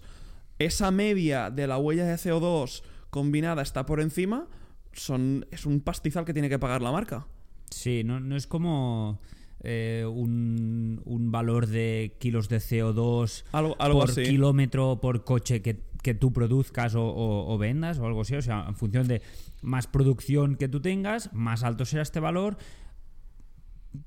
[0.58, 4.46] esa media de la huella de CO2 combinada está por encima,
[4.92, 7.26] son, es un pastizal que tiene que pagar la marca.
[7.70, 9.20] Sí, no, no es como
[9.64, 14.22] eh, un, un valor de kilos de CO2 Algo, algo por así.
[14.22, 18.36] kilómetro por coche que, que tú produzcas o, o- o vendas o algo así.
[18.36, 19.20] O sea, en función de
[19.62, 22.56] más producción que tú tengas, más alto será este valor.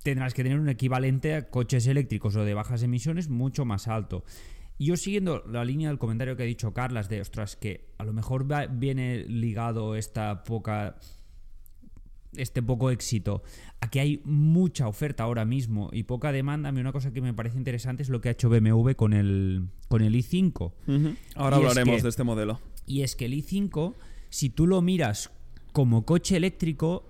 [0.04, 4.24] Tendrás que tener un equivalente a coches eléctricos o de bajas emisiones mucho más alto.
[4.78, 8.04] Y yo siguiendo la línea del comentario que ha dicho Carlas de, ostras, que a
[8.04, 10.96] lo mejor va- viene ligado esta poca
[12.36, 13.44] este poco éxito
[13.82, 17.22] a que hay mucha oferta ahora mismo y poca demanda, a mí una cosa que
[17.22, 20.52] me parece interesante es lo que ha hecho BMW con el, con el i5.
[20.88, 21.16] Ujú.
[21.36, 22.60] Ahora Y es hablaremos que- de este modelo.
[22.86, 23.96] Y es que el i5,
[24.30, 25.32] si tú lo miras
[25.74, 27.06] como coche eléctrico,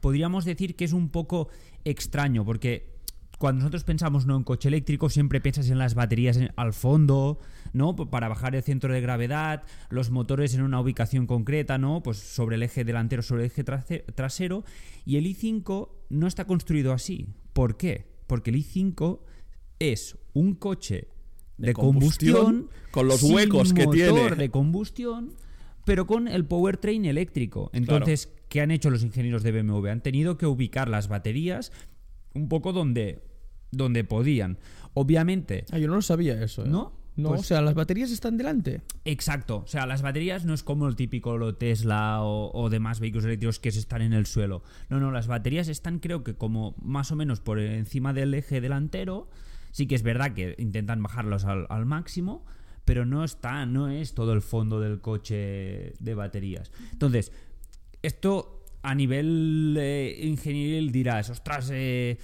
[0.00, 1.48] podríamos decir que es un poco
[1.84, 2.95] extraño, porque
[3.38, 7.38] cuando nosotros pensamos no en coche eléctrico, siempre piensas en las baterías en- al fondo,
[7.74, 7.94] ¿no?
[7.94, 12.02] Para bajar el centro de gravedad, los motores en una ubicación concreta, ¿no?
[12.02, 14.64] Pues sobre el eje delantero, sobre el eje trasero.
[15.04, 17.28] Y el i5 no está construido así.
[17.52, 18.06] ¿Por qué?
[18.26, 19.20] Porque el i5
[19.78, 21.08] es un coche
[21.58, 24.36] de, De combustión, combustión, con los sin huecos que motor tiene.
[24.36, 25.32] de combustión,
[25.84, 27.70] pero con el powertrain eléctrico.
[27.72, 29.88] Entonces, ¿qué han hecho los ingenieros de BMW?
[29.88, 31.72] Han tenido que ubicar las baterías
[32.36, 33.22] un poco donde,
[33.72, 34.58] donde podían.
[34.94, 36.68] Obviamente, Ah, yo no lo sabía eso, ¿eh?
[36.68, 36.92] ¿No?
[37.16, 38.82] No, Pues- o sea, las baterías están delante.
[39.06, 43.00] Exacto, o sea, las baterías no es como el típico lo Tesla o, o demás
[43.00, 44.62] vehículos eléctricos que se están en el suelo.
[44.90, 48.60] No, no, las baterías están creo que como más o menos por encima del eje
[48.60, 49.28] delantero.
[49.72, 52.44] Sí que es verdad que intentan bajarlos al, al máximo,
[52.84, 56.70] pero no está, no es todo el fondo del coche de baterías.
[56.92, 57.32] Entonces,
[58.02, 58.55] esto
[58.88, 62.18] a nivel eh, ingenieril dirás, ostras, eh,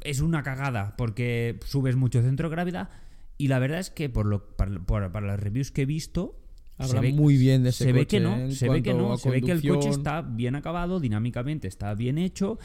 [0.00, 2.88] es una cagada porque subes mucho centro de gravedad
[3.36, 4.80] y la verdad es que por, lo, para,
[5.12, 6.40] para las reviews que he visto
[6.78, 8.52] Habla se ve, muy bien de ese se ve que no, ¿eh?
[8.52, 12.16] se ve que no, se ve que el coche está bien acabado, dinámicamente está bien
[12.16, 12.58] hecho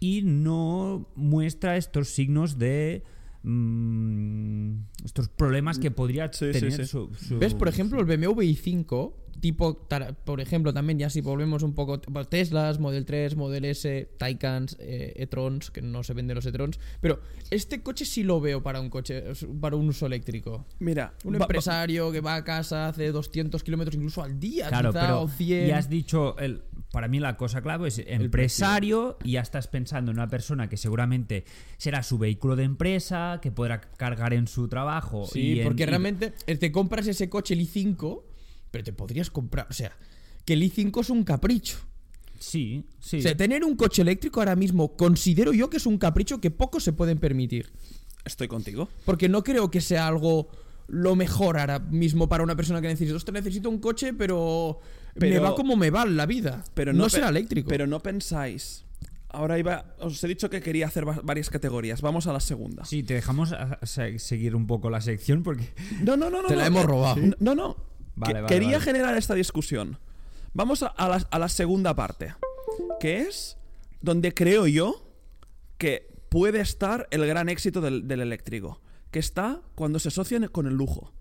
[0.00, 3.02] y no muestra estos signos de
[3.42, 4.72] mm,
[5.04, 6.86] estos problemas que podría Sí, sí, tener sí.
[6.86, 7.54] su, su- ¿Ves?
[7.54, 9.86] Por ejemplo, el BMW i5, tipo,
[10.24, 15.12] por ejemplo, también ya si volvemos un poco, Teslas, Model 3, Model S, Taycans, eh,
[15.16, 17.20] e-trons, que no se venden los e-trons, pero
[17.50, 19.22] este coche sí lo veo para un coche,
[19.60, 20.66] para un uso eléctrico.
[20.78, 24.68] Mira, Un va- va- empresario que va a casa, hace 200 kilómetros incluso al día,
[24.68, 25.66] Claro, quizá, pero o 100.
[25.68, 30.10] ya has dicho, el, para mí la cosa clave es empresario y ya estás pensando
[30.10, 31.44] en una persona que seguramente
[31.78, 35.26] será su vehículo de empresa, que podrá cargar en su trabajo.
[35.26, 38.22] Sí, y porque y- realmente eh, te compras ese coche, el i5,
[38.74, 39.96] pero te podrías comprar, o sea,
[40.44, 41.78] que el i5 es un capricho.
[42.40, 43.18] Sí, sí.
[43.18, 46.50] O sea, tener un coche eléctrico ahora mismo considero yo que es un capricho que
[46.50, 47.70] pocos se pueden permitir.
[48.24, 48.88] estoy contigo.
[49.04, 50.48] Porque no creo que sea algo
[50.88, 53.16] lo mejor ahora mismo para una persona que necesita.
[53.16, 54.80] Ostras, necesito un coche, pero,
[55.14, 56.64] me va como me va la vida.
[56.74, 57.68] Pero no, será eléctrico.
[57.68, 58.84] Pero no pensáis.
[59.28, 59.94] Ahora iba.
[60.00, 62.02] Os he dicho que quería hacer va- varias categorías.
[62.02, 62.84] Vamos a la segunda.
[62.84, 65.72] Sí, te dejamos a- a se- seguir un poco la sección porque...
[66.02, 66.48] No, no, no, no.
[66.48, 67.16] Te la no, hemos eh, robado.
[67.40, 67.93] No, no.
[68.16, 68.80] Vale, Que- vale, quería vale.
[68.84, 69.98] generar esta discusión.
[70.52, 72.34] Vamos a, a la, a la segunda parte.
[73.00, 73.56] Que es
[74.00, 75.06] donde creo yo
[75.78, 78.80] que puede estar el gran éxito del, del eléctrico.
[79.10, 81.12] Que está cuando se asocian con el lujo.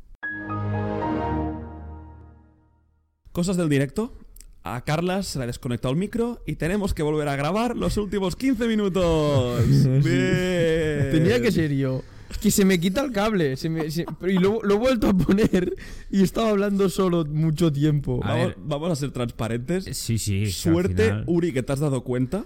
[3.32, 4.18] Cosas del directo.
[4.66, 7.98] A Carlas se le ha desconectado el micro y tenemos que volver a grabar los
[7.98, 9.68] últimos 15 minutos.
[9.68, 11.10] Bien.
[11.12, 12.02] Tenía que ser yo.
[12.34, 13.56] Es que se me quita el cable.
[13.58, 15.74] se me- se- y lo, lo he vuelto a poner
[16.12, 18.20] y estaba hablando solo mucho tiempo.
[18.24, 18.58] A Vamos, ver.
[18.66, 19.86] vamos a ser transparentes.
[19.98, 20.46] Sí, sí.
[20.46, 22.46] al Suerte, final- Uri, que te has dado cuenta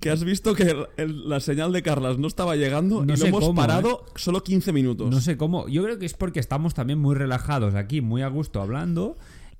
[0.00, 3.16] que has visto que el- el- la señal de Carlas no estaba llegando No y
[3.16, 3.66] lo hemos cómo, ¿eh?
[3.66, 5.10] parado solo 15 minutos.
[5.10, 5.66] No sé cómo.
[5.68, 9.16] Yo creo que es porque estamos también muy relajados aquí, muy a gusto hablando.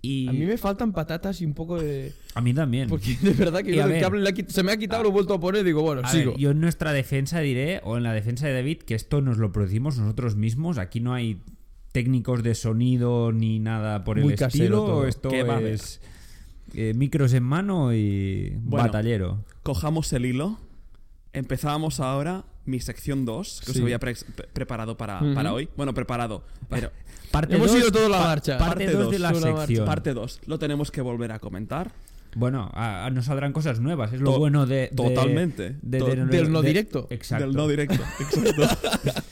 [0.08, 2.12] Y A mí me faltan patatas y un poco de.
[2.34, 2.88] a mí también.
[2.88, 4.00] Porque de verdad que yo ver.
[4.00, 6.10] cable le se me ha quitado, lo he vuelto a poner y digo, bueno, A
[6.10, 6.32] sigo.
[6.32, 9.38] ver, yo en nuestra defensa diré, o en la defensa de David, que esto nos
[9.38, 10.78] lo producimos nosotros mismos.
[10.78, 11.40] Aquí no hay
[11.92, 14.84] técnicos de sonido ni nada por el casero estilo.
[14.84, 15.06] todo.
[15.06, 16.00] Esto es
[16.74, 18.84] eh, micros en mano y Bueno.
[18.86, 19.44] batallero.
[19.62, 20.58] Cojamos el hilo.
[21.32, 23.82] Empezábamos ahora mi sección 2, que os Sí.
[23.82, 25.68] había pre- pre- preparado para, para hoy.
[25.76, 26.44] Bueno, preparado.
[26.68, 26.90] Pero
[27.36, 28.58] Parte Hemos dos- ido toda la marcha.
[28.58, 29.86] Parte Parte 2 dos, de la sección.
[29.86, 30.40] parte 2.
[30.46, 31.92] Lo tenemos que volver a comentar.
[32.34, 34.12] Bueno, a- a- nos saldrán cosas nuevas.
[34.12, 34.76] Es lo To- bueno de.
[34.76, 35.76] de- totalmente.
[35.82, 37.06] de- To- de- del no de- directo.
[37.10, 37.46] Exacto.
[37.46, 37.94] Del no directo.
[38.20, 39.22] Exacto.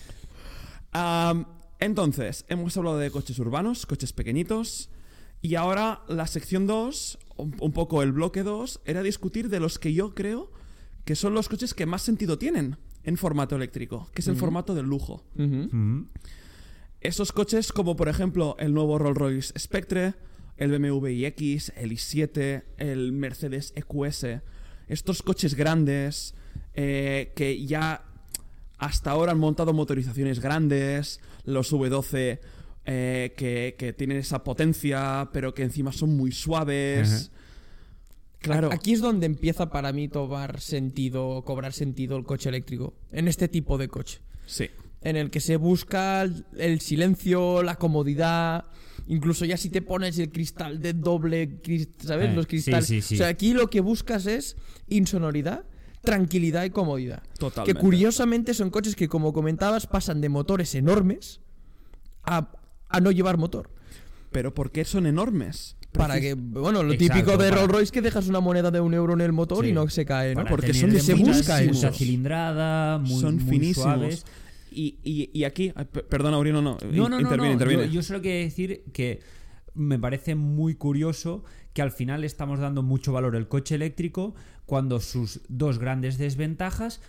[1.80, 4.88] Entonces, hemos hablado de coches urbanos, coches pequeñitos.
[5.42, 9.78] Y ahora la sección 2, un, un poco el bloque 2, era discutir de los
[9.78, 10.50] que yo creo
[11.04, 14.74] que son los coches que más sentido tienen en formato eléctrico, que es el formato
[14.74, 15.22] del lujo.
[15.34, 16.04] Mm.
[17.04, 20.14] Esos coches como por ejemplo el nuevo Rolls Royce Spectre,
[20.56, 24.40] el BMW iX, el i7, el Mercedes EQS,
[24.88, 26.34] estos coches grandes
[26.72, 28.06] eh, que ya
[28.78, 32.38] hasta ahora han montado motorizaciones grandes, los V12
[32.86, 37.30] eh, que, que tienen esa potencia pero que encima son muy suaves.
[38.38, 42.94] Claro, Aquí es donde empieza para mí tomar sentido, cobrar sentido el coche eléctrico.
[43.12, 44.20] En este tipo de coche.
[44.46, 44.70] sí.
[45.04, 48.64] En el que se busca el- silencio, la comodidad.
[49.06, 52.30] Incluso ya si te pones el cristal de doble, cris- ¿sabes?
[52.30, 52.86] Eh, Los sí, cristales.
[52.86, 53.14] sí, sí.
[53.14, 54.56] O sea, aquí lo que buscas es
[54.88, 55.64] insonoridad,
[56.00, 57.22] tranquilidad y comodidad.
[57.38, 57.74] Totalmente.
[57.74, 61.40] Que curiosamente son coches que, como comentabas, pasan de motores enormes
[62.24, 62.50] a,
[62.88, 63.70] a no llevar motor.
[64.32, 65.76] Pero ¿por qué son enormes?
[65.92, 68.94] Para que, bueno, lo Exacto, típico de Rolls Royce que dejas una moneda de un
[68.94, 69.70] euro en el motor Sí.
[69.70, 70.42] y no se cae, ¿no?
[70.42, 73.84] Para Porque son que se mucha- busca mucha cilindrada, muy, Son muy finísimos.
[73.84, 74.24] suaves.
[74.74, 76.76] Y, y, y aquí, ay, pe- perdona, Aurino, no.
[76.92, 77.52] No, no, interviene, no.
[77.52, 77.86] interviene.
[77.86, 79.20] Yo, yo solo quiero decir que
[79.74, 84.34] me parece muy curioso que al final estamos dando mucho valor al coche eléctrico
[84.66, 87.00] cuando sus dos grandes desventajas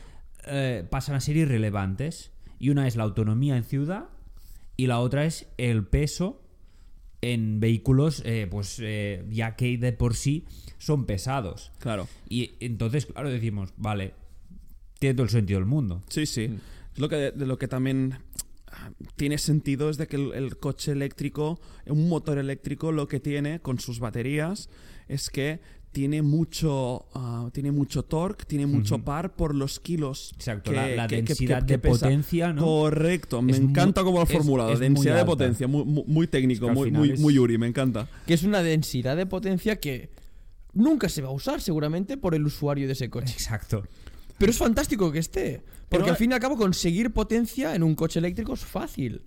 [0.47, 2.31] eh, pasan a ser irrelevantes.
[2.59, 4.05] Y una es la autonomía en ciudad
[4.77, 6.41] y la otra es el peso
[7.21, 10.45] en vehículos, eh, pues eh, ya que de por sí
[10.77, 11.71] son pesados.
[11.79, 12.07] Claro.
[12.29, 14.13] Y entonces, claro, decimos, vale,
[14.99, 16.01] tiene todo el sentido del mundo.
[16.07, 16.49] Sí, sí.
[16.97, 18.15] Lo que, de lo que también
[18.67, 23.19] ah, tiene sentido es de que el, el coche eléctrico, un motor eléctrico, lo que
[23.19, 24.69] tiene con sus baterías
[25.07, 25.59] es que
[25.91, 30.33] tiene mucho, ah, tiene mucho torque, tiene mucho par por los kilos.
[30.35, 31.93] Exacto, que- la, la que- que- densidad que- de pesa.
[32.05, 32.63] potencia, ¿no?
[32.63, 34.73] Correcto, me Es muy- encanta cómo lo ha es- formulado.
[34.73, 38.09] es densidad de potencia, muy, muy, técnico, muy, muy Yuri, me encanta.
[38.27, 40.09] Que es una densidad de potencia que
[40.73, 43.31] nunca se va a usar seguramente por el usuario de ese coche.
[43.31, 43.85] Exacto.
[44.37, 45.63] Pero es fantástico que esté.
[45.89, 49.21] Porque Pero- al fin y al cabo conseguir potencia en un coche eléctrico es fácil.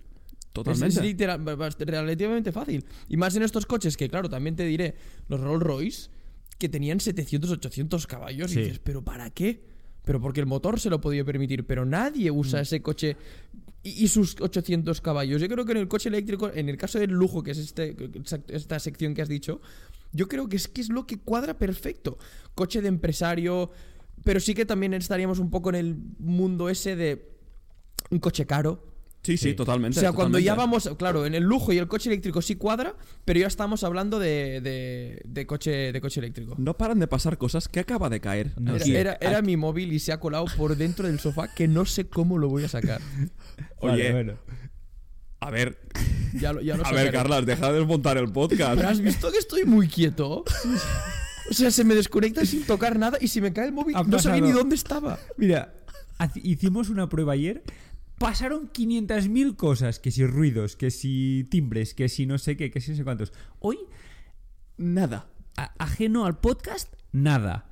[0.53, 0.87] Totalmente.
[0.87, 1.43] Es, es literal-
[1.79, 2.85] relativamente fácil.
[3.07, 4.95] Y más en estos coches que, claro, también te diré,
[5.27, 6.09] los Rolls Royce,
[6.57, 8.51] que tenían 700, 800 caballos.
[8.51, 8.59] Sí.
[8.59, 9.63] Y dices, ¿pero para qué?
[10.03, 11.65] Pero porque el motor se lo podía permitir.
[11.65, 12.63] Pero nadie usa Mm.
[12.63, 13.15] ese coche
[13.83, 15.39] y, y sus 800 caballos.
[15.41, 17.95] Yo creo que en el coche eléctrico, en el caso del lujo, que es este,
[18.49, 19.61] esta sección que has dicho,
[20.11, 22.17] yo creo que es que es lo que cuadra perfecto.
[22.55, 23.71] Coche de empresario.
[24.23, 27.29] Pero sí que también estaríamos un poco en el mundo ese de
[28.09, 28.85] un coche caro.
[29.21, 29.53] Sí, sí, Sí.
[29.53, 29.99] totalmente.
[29.99, 32.95] O sea, cuando ya vamos, claro, en el lujo y el coche eléctrico sí cuadra,
[33.25, 36.55] pero ya estamos hablando de, de, de coche, de coche eléctrico.
[36.57, 38.53] No paran de pasar cosas que acaba de caer.
[38.57, 41.67] No, Era, era- era mi móvil y se ha colado por dentro del sofá que
[41.67, 43.01] no sé cómo lo voy a sacar.
[43.79, 44.33] Oye, Vale, bueno.
[45.41, 45.77] a ver,
[46.39, 47.11] Ya lo, ya lo a ver.
[47.11, 48.75] Carlas, deja de desmontar el podcast.
[48.77, 50.45] ¿Pero has visto que estoy muy quieto?
[51.49, 54.19] O sea, se me desconecta sin tocar nada y si me cae el móvil no
[54.19, 55.19] sabía ni dónde estaba.
[55.37, 55.73] Mira,
[56.43, 57.63] hicimos una prueba ayer.
[58.17, 62.81] Pasaron 500.000 cosas, que si ruidos, que si timbres, que si no sé qué, que
[62.81, 63.31] si no sé cuántos.
[63.59, 63.77] Hoy,
[64.77, 65.27] Nada.
[65.57, 67.65] a- ajeno al podcast, nada.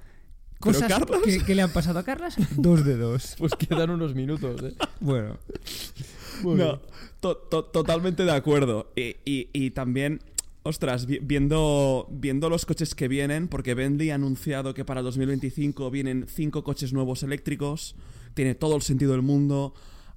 [0.60, 0.92] Cosas
[1.24, 3.36] que, que le han pasado a Carlas, dos de dos.
[3.40, 4.74] Pues quedan unos minutos, ¿eh?
[5.02, 5.38] Bueno,
[6.44, 6.80] No,
[7.20, 8.92] to- to- totalmente de acuerdo.
[8.96, 10.22] Y, y- y también,
[10.68, 15.90] ostras, vi- viendo, viendo los coches que vienen, porque Bentley ha anunciado que para 2025
[15.92, 17.96] vienen cinco coches nuevos eléctricos,
[18.34, 19.74] tiene todo el sentido del mundo.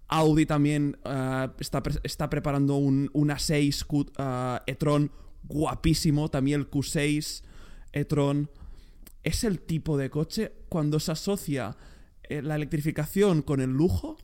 [0.09, 5.11] Audi también ah, está, está preparando un, un A6 Q- ah, e-tron
[5.45, 7.43] guapísimo, también el Q6
[7.93, 8.51] e-tron.
[9.23, 11.77] Es el tipo de coche cuando se asocia
[12.29, 14.17] eh, la electrificación con el lujo,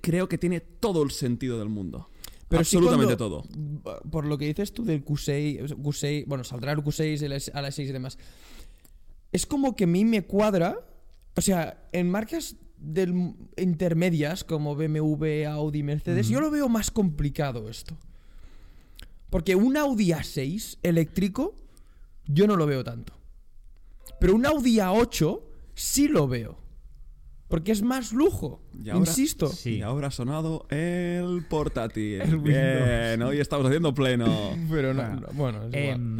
[0.00, 2.08] creo que tiene todo el sentido del mundo.
[2.48, 4.00] Pero sí Absolutamente cuando- todo.
[4.10, 7.32] Por lo que dices tú del Q6, o sea, Q6 bueno, saldrá el Q6, el
[7.32, 8.18] S- a las 6 y demás.
[9.32, 10.78] Es como que a mí me cuadra,
[11.36, 17.68] o sea, en marcas del, intermedias como BMW, Audi, Mercedes, yo lo veo más complicado
[17.70, 17.96] esto.
[19.30, 21.54] Porque un Audi A6 eléctrico,
[22.26, 23.14] yo no lo veo tanto.
[24.20, 25.40] Pero un Audi A8
[25.74, 26.58] sí lo veo.
[27.54, 29.46] Porque es más lujo, Y ahora- insisto.
[29.46, 29.76] Sí.
[29.76, 32.20] Y ahora ha sonado el portátil.
[32.20, 34.26] El Bien, hoy estamos haciendo pleno.
[34.68, 35.14] Pero no, Ah.
[35.20, 35.94] no, bueno, es igual.
[35.94, 36.18] em,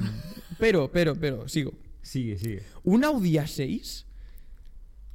[0.60, 1.72] Pero, pero, pero, sigo.
[2.02, 2.62] sigue, sigue.
[2.84, 4.06] Un Audi A6.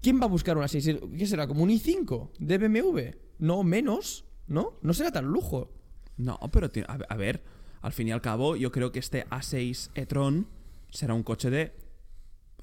[0.02, 1.00] ¿Quién va a buscar un A6?
[1.18, 1.48] ¿Qué será?
[1.48, 3.00] ¿Como un i5 de BMW?
[3.38, 4.78] No, menos, ¿no?
[4.82, 5.72] No será tan lujo.
[6.18, 7.42] No, pero tiene- a ver,
[7.82, 10.48] al fin y al cabo, yo creo que este A6 e-tron
[10.90, 11.72] será un coche de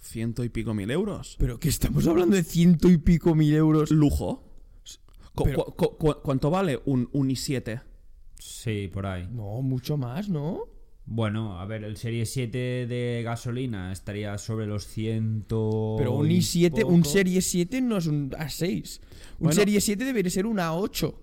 [0.06, 1.36] ciento y pico mil euros.
[1.38, 3.90] Pero que estamos hablando de ciento y pico mil euros.
[3.90, 4.42] Lujo.
[5.34, 7.82] Co- Pero- cu- cu- cu- ¿Cuánto vale un, un i7?
[8.38, 9.28] Sí, por ahí.
[9.30, 10.60] No, mucho más, ¿no?
[11.08, 15.44] Bueno, a ver, el Serie 7 de gasolina estaría sobre los 100.
[15.48, 16.88] Pero un y i7, poco.
[16.94, 19.00] un Serie 7 no es un A6.
[19.00, 19.52] Un Bueno.
[19.52, 21.14] Serie 7 debería ser un A8.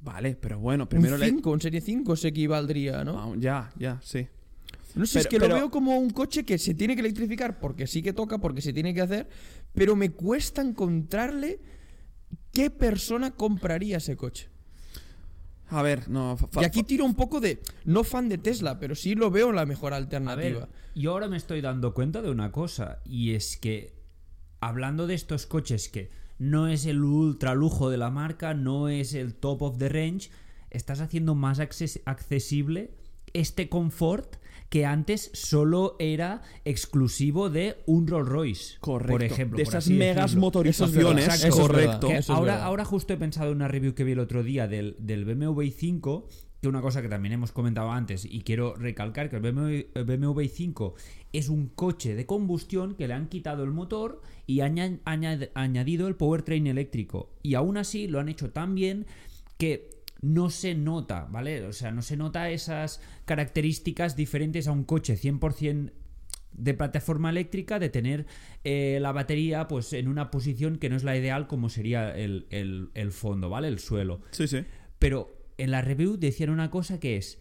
[0.00, 1.28] Vale, pero bueno, primero un le...
[1.28, 3.18] 5, un Serie 5 se equivaldría, ¿no?
[3.18, 4.26] Ah, ya, ya, sí.
[4.94, 7.58] No sé, es que pero- lo veo como un coche que se tiene que electrificar
[7.58, 9.28] porque sí que toca, porque se tiene que hacer,
[9.72, 11.58] pero me cuesta encontrarle
[12.52, 14.48] qué persona compraría ese coche.
[15.68, 16.36] A ver, no.
[16.60, 19.66] Y aquí tiro un poco de, no fan de Tesla, pero sí lo veo la
[19.66, 20.60] mejor A alternativa.
[20.60, 23.94] ver, yo ahora me estoy dando cuenta de una cosa, y es que
[24.60, 29.14] hablando de estos coches que no es el ultra lujo de la marca, no es
[29.14, 30.30] el top of the range,
[30.70, 32.90] estás haciendo más acces- accesible
[33.32, 34.36] este confort
[34.74, 38.74] que antes solo era exclusivo de un Rolls Royce.
[38.80, 39.12] Correcto.
[39.12, 39.56] Por ejemplo.
[39.56, 40.40] de por esas megas decirlo.
[40.40, 41.28] motorizaciones.
[41.28, 42.08] Eso es correcto.
[42.08, 44.42] Que Eso es ahora, ahora justo he pensado en una review que vi el otro
[44.42, 46.24] día del, del BMW i5
[46.60, 50.04] que una cosa que también hemos comentado antes y quiero recalcar que el BMW, el
[50.04, 50.94] BMW i5
[51.32, 55.50] es un coche de combustión que le han quitado el motor y han aña- añad-
[55.54, 57.30] añadido el powertrain eléctrico.
[57.44, 59.06] Y aún así lo han hecho tan bien
[59.56, 59.90] que
[60.24, 61.62] no se nota, ¿vale?
[61.66, 65.92] O sea, no se nota esas características diferentes a un coche 100%
[66.52, 68.26] de plataforma eléctrica, de tener
[68.62, 72.46] eh, la batería pues en una posición que no es la ideal como sería el,
[72.50, 73.66] el- el fondo, ¿vale?
[73.68, 74.20] El suelo.
[74.30, 74.64] Sí, sí.
[75.00, 77.38] Pero en la review decían una cosa que es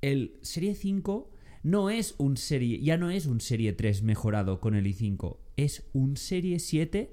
[0.00, 1.30] el Serie 5
[1.62, 5.84] no es un serie, ya no es un Serie 3 mejorado con el i5, es
[5.92, 7.10] un Serie 7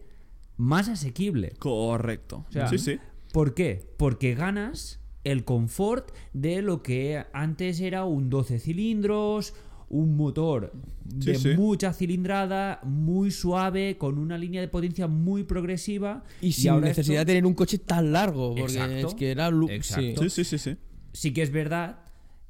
[0.58, 1.54] más asequible.
[1.60, 2.46] Correcto.
[2.50, 2.98] O sea, sí, sí.
[3.34, 3.86] ¿Por qué?
[3.98, 9.54] Porque ganas el confort de lo que antes era un 12 cilindros,
[9.90, 10.72] un motor
[11.04, 11.58] de Sí, sí.
[11.58, 16.24] mucha cilindrada, muy suave, con una línea de potencia muy progresiva.
[16.42, 18.56] Y sin ahora necesidad esto- de tener un coche tan largo.
[18.56, 19.08] Porque Exacto.
[19.10, 19.50] es que era.
[19.70, 20.24] Exacto.
[20.24, 20.30] sí.
[20.30, 20.78] Sí, sí, sí, sí.
[21.14, 22.00] sí que es verdad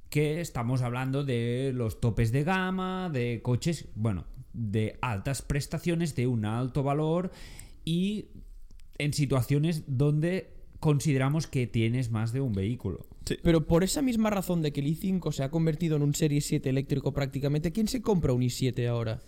[0.09, 6.27] que estamos hablando de los topes de gama, de coches, bueno, de altas prestaciones, de
[6.27, 7.31] un alto valor
[7.85, 8.25] y
[8.97, 13.05] en situaciones donde consideramos que tienes más de un vehículo.
[13.43, 16.41] Pero por esa misma razón de que el i5 se ha convertido en un Serie
[16.41, 19.21] 7 eléctrico prácticamente, ¿quién se compra un i7 ahora?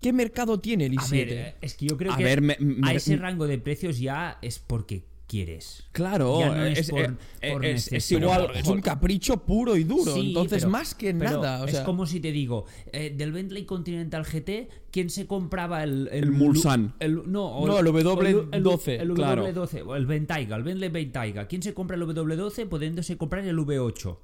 [0.00, 1.04] ¿Qué mercado tiene el i7?
[1.04, 3.58] A ver, es que yo creo A que ver, me- me- a ese rango de
[3.58, 5.84] precios ya es porque quieres.
[5.92, 7.00] Claro, Ya no es es, por-
[7.40, 8.50] eh, por es- igual.
[8.54, 10.14] es un capricho puro y duro.
[10.14, 11.62] Sí, entonces, pero- más que nada.
[11.62, 16.08] O es como si te digo, eh, del Bentley Continental GT, ¿quién se compraba el...
[16.12, 16.92] El Mulsanne.
[17.00, 19.46] el- no, o No, el o W12, El, claro.
[19.48, 21.46] W12, o el Bentayga, el Bentley Bentayga.
[21.48, 24.18] ¿Quién se compra el W12 pudiéndose comprar el V8?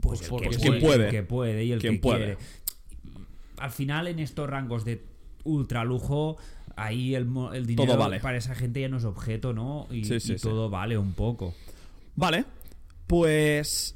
[0.00, 1.04] Pues el que, quien puede, puede.
[1.06, 2.18] el que puede y el Quien que puede.
[2.18, 2.38] quiere.
[3.58, 5.02] Al final, en estos rangos de
[5.44, 6.36] ultra lujo,
[6.78, 7.26] ahí el,
[7.66, 8.20] dinero vale.
[8.20, 9.86] para esa gente ya no es objeto, ¿no?
[9.90, 10.42] Y, Sí, sí, y sí.
[10.42, 11.54] todo vale un poco.
[12.16, 12.44] Vale,
[13.06, 13.94] pues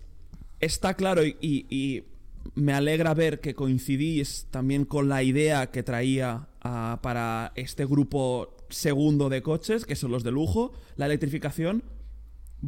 [0.60, 2.04] está claro y, y- y
[2.54, 8.56] me alegra ver que coincidís también con la idea que traía ah, para este grupo
[8.68, 10.72] segundo de coches, que son los de lujo.
[10.96, 11.84] La electrificación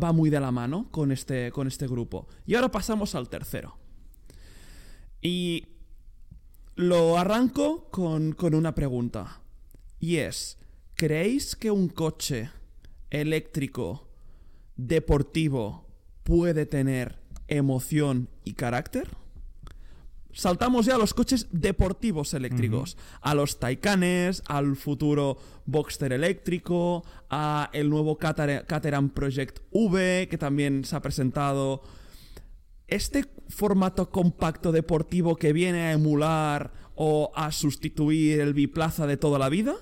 [0.00, 2.28] va muy de la mano con este, con este grupo.
[2.46, 3.76] Y ahora pasamos al tercero.
[5.22, 5.66] Y
[6.76, 9.40] lo arranco con, con una pregunta.
[10.04, 10.58] Y es,
[10.96, 12.50] ¿creéis que un coche
[13.08, 14.10] eléctrico
[14.76, 15.86] deportivo
[16.24, 19.08] puede tener emoción y carácter?
[20.30, 27.70] Saltamos ya a los coches deportivos eléctricos, a los Taycanes, al futuro Boxster eléctrico, a
[27.72, 31.80] el nuevo Cater- Caterham Project V que también se ha presentado.
[32.88, 39.38] Este formato compacto deportivo que viene a emular o a sustituir el biplaza de toda
[39.38, 39.76] la vida,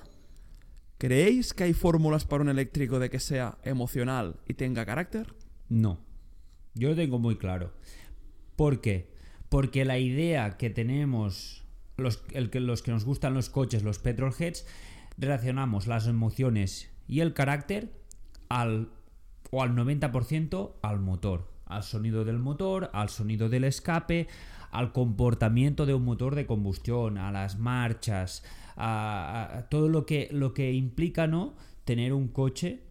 [1.03, 5.35] ¿creéis que hay fórmulas para un eléctrico de que sea emocional y tenga carácter?
[5.67, 5.99] No.
[6.75, 7.73] Yo lo tengo muy claro.
[8.55, 9.11] ¿Por qué?
[9.49, 11.65] Porque la idea que tenemos
[11.97, 14.65] los, el los que nos gustan los coches, los petrolheads,
[15.17, 17.91] relacionamos las emociones y el carácter
[18.47, 18.89] al
[19.51, 24.29] o al 90% al motor, al sonido del motor, al sonido del escape,
[24.71, 28.41] al comportamiento de un motor de combustión, a las marchas,
[28.75, 31.55] a, todo lo que, lo que implica no
[31.85, 32.81] tener un coche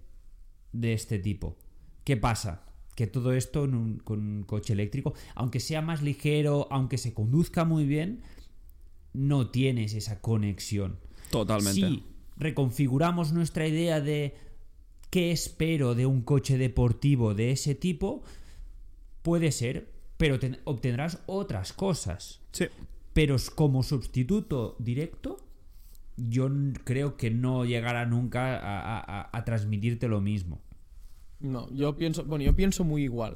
[0.73, 1.57] de este tipo.
[2.05, 2.65] ¿Qué pasa?
[2.95, 7.15] Que todo esto en un- con un coche eléctrico, aunque sea más ligero, aunque se
[7.15, 8.23] conduzca muy bien,
[9.13, 10.99] no tienes esa conexión.
[11.31, 11.81] Totalmente.
[11.81, 12.03] Si
[12.37, 14.35] reconfiguramos nuestra idea de
[15.11, 18.23] qué espero de un coche deportivo de ese tipo,
[19.23, 22.41] puede ser, pero ten- obtendrás otras cosas.
[22.53, 22.67] Sí.
[23.13, 25.37] Pero como sustituto directo,
[26.17, 26.49] yo
[26.85, 30.61] creo que no llegará nunca a, a- a- transmitirte lo mismo.
[31.41, 33.35] No, yo pienso, bueno, yo pienso muy igual.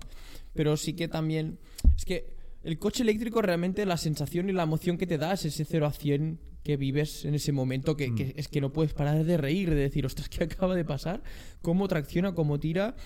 [0.54, 1.58] Pero sí que también.
[1.96, 5.44] Es que el coche eléctrico realmente la sensación y la emoción que te da es
[5.44, 8.92] ese 0 a 100 que vives en ese momento que, que es que no puedes
[8.92, 11.22] parar de reír, de decir, ostras, ¿qué acaba de pasar?
[11.62, 12.34] ¿Cómo tracciona?
[12.34, 12.96] ¿Cómo tira?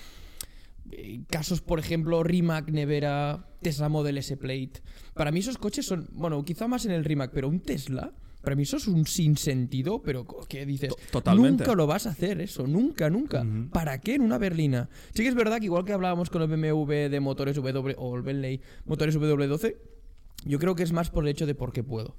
[0.90, 4.72] Eh, Casos, por ejemplo, Rimac, Nevera, Tesla Model S Plate.
[5.14, 8.12] Para mí esos coches son, bueno, quizá más en el Rimac, pero un Tesla,
[8.43, 11.64] para mí eso es un sinsentido, pero que dices, To- totalmente.
[11.64, 13.45] nunca lo vas a hacer eso, nunca, nunca.
[13.72, 14.88] ¿Para qué en una berlina?
[15.14, 18.16] Sí que es verdad que igual que hablábamos con el BMW de motores W o
[18.16, 19.76] el Bentley motores W12,
[20.45, 22.16] yo creo que es más por el hecho de por qué puedo.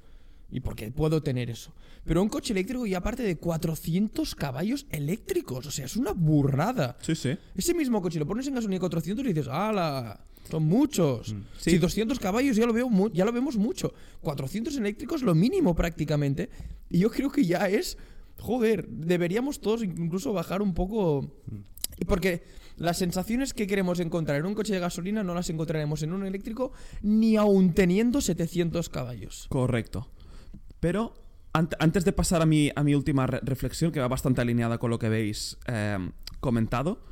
[0.53, 1.73] Y porque puedo tener eso.
[2.03, 5.65] Pero un coche eléctrico y aparte de 400 caballos eléctricos.
[5.65, 6.97] O sea, es una burrada.
[7.01, 7.37] Sí, sí.
[7.55, 10.19] Ese mismo coche lo pones en gasolina 400 y dices, ¡hala!
[10.49, 11.33] Son muchos.
[11.33, 11.41] Mm.
[11.57, 11.71] Sí.
[11.71, 13.93] Si 200 caballos ya lo, veo ya lo vemos mucho.
[14.21, 16.49] 400 eléctricos lo mínimo prácticamente.
[16.89, 17.97] Y yo creo que ya es...
[18.39, 21.31] Joder, deberíamos todos incluso bajar un poco
[22.07, 22.41] Porque
[22.77, 26.25] las sensaciones que queremos encontrar en un coche de gasolina no las encontraremos en un
[26.25, 26.71] eléctrico
[27.03, 29.45] ni aun teniendo 700 caballos.
[29.49, 30.09] Correcto.
[30.79, 31.13] Pero
[31.53, 34.79] ant- antes de pasar a mi, a mi última re- reflexión, que va bastante alineada
[34.79, 35.99] con lo que habéis eh,
[36.39, 37.03] comentado,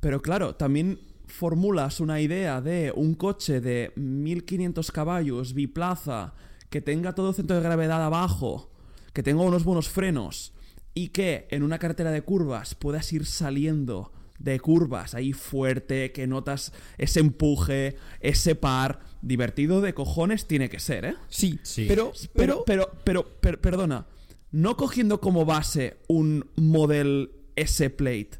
[0.00, 0.98] pero claro, también
[1.30, 6.34] formulas una idea de un coche de 1500 caballos, biplaza,
[6.68, 8.70] que tenga todo el centro de gravedad abajo,
[9.12, 10.52] que tenga unos buenos frenos
[10.94, 16.26] y que en una carretera de curvas puedas ir saliendo de curvas ahí fuerte, que
[16.26, 21.14] notas ese empuje, ese par, divertido de cojones tiene que ser, ¿eh?
[21.28, 21.84] Sí, Sí.
[21.88, 24.06] pero, Pero, pero, pero, pero, per- perdona,
[24.50, 28.30] no cogiendo como base un Model S Plate,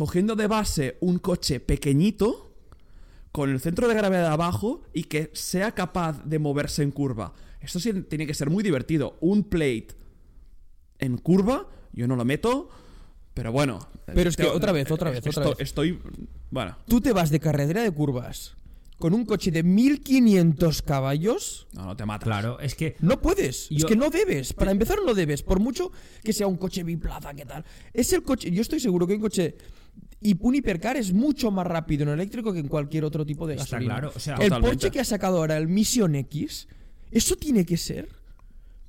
[0.00, 2.54] cogiendo de base un coche pequeñito,
[3.32, 7.34] con el centro de gravedad abajo y que sea capaz de moverse en curva.
[7.60, 9.18] Esto sí tiene que ser muy divertido.
[9.20, 9.88] Un Plate
[11.00, 12.70] en curva, yo no lo meto,
[13.34, 13.78] pero bueno.
[14.06, 15.56] Pero es que otra vez, otra vez, otra vez.
[15.58, 16.00] Estoy.
[16.50, 18.56] Bueno, tú te vas de carretera de curvas
[19.00, 21.66] con un coche de 1500 caballos.
[21.72, 22.26] no, no te matas.
[22.26, 24.52] Claro, es que No puedes, es que no debes.
[24.52, 25.90] Para empezar, no debes, por mucho
[26.22, 27.64] que sea un coche biplaza, ¿qué tal?
[27.94, 29.56] Es el coche, yo estoy seguro que un coche.
[30.22, 33.54] Y un hipercar es mucho más rápido en eléctrico que en cualquier otro tipo de
[33.54, 33.94] Está gasolina.
[33.94, 34.68] claro, o sea- el Totalmente.
[34.76, 36.68] Porsche que ha sacado ahora, el Mission X,
[37.10, 38.08] eso tiene que ser.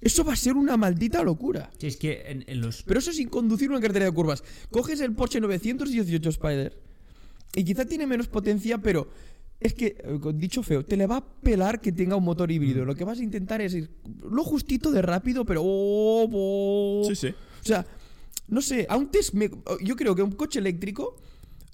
[0.02, 1.70] Eso va a ser una maldita locura.
[1.80, 4.44] es que en, en los Pero eso sin conducir una carretera de curvas.
[4.72, 6.78] Coges el Porsche 918 Spider
[7.56, 9.10] y quizá tiene menos potencia, pero
[9.60, 12.50] es que, eh, con dicho feo, te le va a pelar que tenga un motor
[12.50, 12.54] Mm.
[12.54, 12.84] híbrido.
[12.84, 13.92] Lo que vas a intentar es ir
[14.28, 15.62] lo justito de rápido, pero...
[15.64, 17.04] oh, oh.
[17.08, 17.28] Sí, sí.
[17.28, 17.86] O sea,
[18.52, 19.50] no sé, antes me-
[19.82, 21.16] yo creo que un coche eléctrico,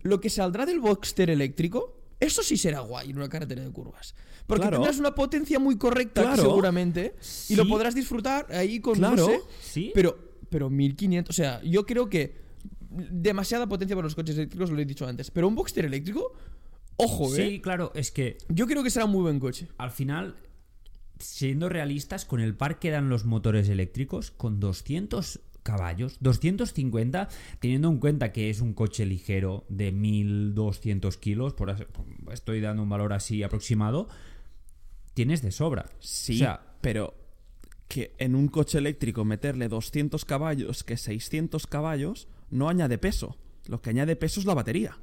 [0.04, 4.16] lo que saldrá del Boxster eléctrico, eso sí será guay en una carretera de curvas.
[4.48, 4.78] Porque Claro.
[4.78, 6.42] tendrás una potencia muy correcta Claro.
[6.44, 7.16] seguramente
[7.50, 7.70] y lo Sí.
[7.70, 9.18] podrás disfrutar ahí con Claro.
[9.18, 9.92] no sé, Sí.
[9.94, 12.34] pero pero 1500, o sea, yo creo que
[12.90, 16.32] demasiada potencia para los coches eléctricos, lo he dicho antes, pero un Boxster eléctrico,
[16.96, 17.62] ojo, Sí, eh.
[17.62, 19.68] claro, es que Yo creo que será un muy buen coche.
[19.78, 20.38] al final,
[21.20, 27.28] siendo realistas, con el par que dan los motores eléctricos, con 200 caballos, 250,
[27.60, 31.76] teniendo en cuenta que es un coche ligero de 1200 kilos, por
[32.32, 34.08] estoy dando un valor así aproximado,
[35.14, 35.90] tienes de sobra.
[36.00, 37.14] Sí, O sea, pero
[37.90, 43.36] que en un coche eléctrico meterle 200 caballos que 600 caballos no añade peso.
[43.66, 44.98] Lo que añade peso es la batería.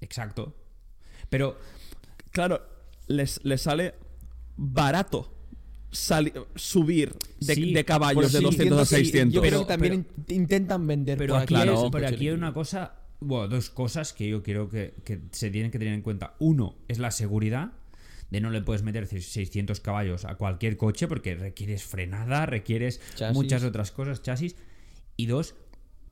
[0.00, 0.56] exacto.
[1.30, 1.56] Pero
[2.32, 2.62] Claro,
[3.08, 3.94] les, les sale
[4.56, 5.30] barato
[5.92, 9.34] subir de, Sí, de caballos de sí, 200 a sí, 600.
[9.34, 11.84] Yo creo Pero- que también in- intentan vender Pero por aquí, aquí claro.
[11.84, 15.70] hay, pero aquí una cosa, bueno, dos cosas que yo creo que, que se tienen
[15.70, 16.34] que tener en cuenta.
[16.38, 17.72] Uno es la seguridad,
[18.30, 23.34] de no le puedes meter 600 caballos a cualquier coche porque requieres frenada, requieres Chasis.
[23.36, 24.56] muchas otras cosas, chasis.
[25.18, 25.54] Y dos,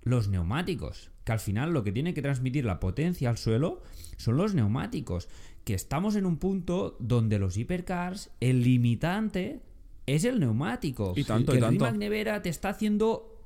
[0.02, 3.82] los neumáticos, que al final lo que tiene que transmitir la potencia al suelo
[4.18, 5.28] son los neumáticos.
[5.64, 9.60] Que estamos en un punto donde los hipercars, el limitante
[10.06, 11.12] es el neumático.
[11.16, 11.84] Y tanto, que y el tanto.
[11.84, 13.36] Rimac Nevera te está haciendo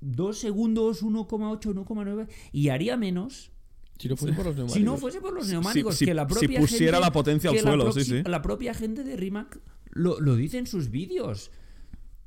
[0.00, 3.50] 2 segundos, 1,8, 1,9 y haría menos
[3.98, 4.72] Si no fuese por los neumáticos.
[4.78, 5.94] si no fuese por los neumáticos.
[5.96, 8.22] si- que la si propia pusiera gente- la potencia al que la suelo, sí, sí.
[8.24, 9.58] La propia gente de Rimac
[9.90, 11.50] lo, lo dice en sus vídeos.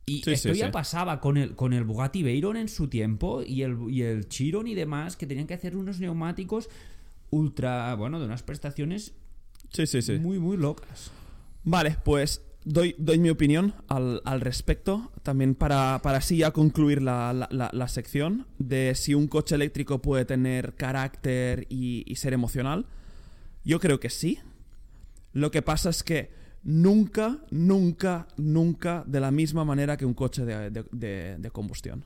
[0.06, 0.72] Y Sí, esto sí, ya sí.
[0.74, 4.68] pasaba con el, con el Bugatti Veyron en su tiempo y el, y el Chiron
[4.68, 6.70] y demás, que tenían que hacer unos neumáticos
[7.30, 9.14] ultra, bueno, de unas prestaciones
[9.72, 10.20] Sí, sí, sí.
[10.20, 11.10] muy, muy locas.
[11.64, 18.94] Vale, pues doy, mi opinión al, respecto, también para, así ya concluir la, sección de
[18.96, 22.86] si un coche eléctrico puede tener carácter y, ser emocional.
[23.64, 24.40] Yo creo que sí.
[25.32, 26.32] Lo que pasa es que
[26.64, 32.06] nunca, nunca, nunca de la misma manera que un coche de combustión.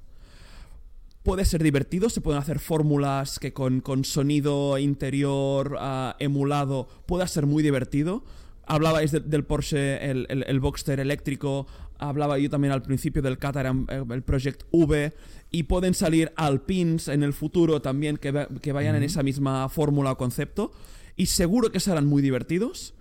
[1.28, 7.28] Puede ser divertido, se pueden hacer fórmulas que con, con sonido interior ah, emulado pueda
[7.28, 8.24] ser muy divertido.
[8.68, 13.38] Hablabais de- del Porsche, el, el, el Boxster eléctrico, hablaba yo también al principio del
[13.38, 15.13] Caterham, eh, el Project V,
[15.51, 20.11] y pueden salir Alpines en el futuro también que, que vayan en esa misma fórmula
[20.11, 20.72] o concepto,
[21.15, 22.93] y seguro que serán muy divertidos,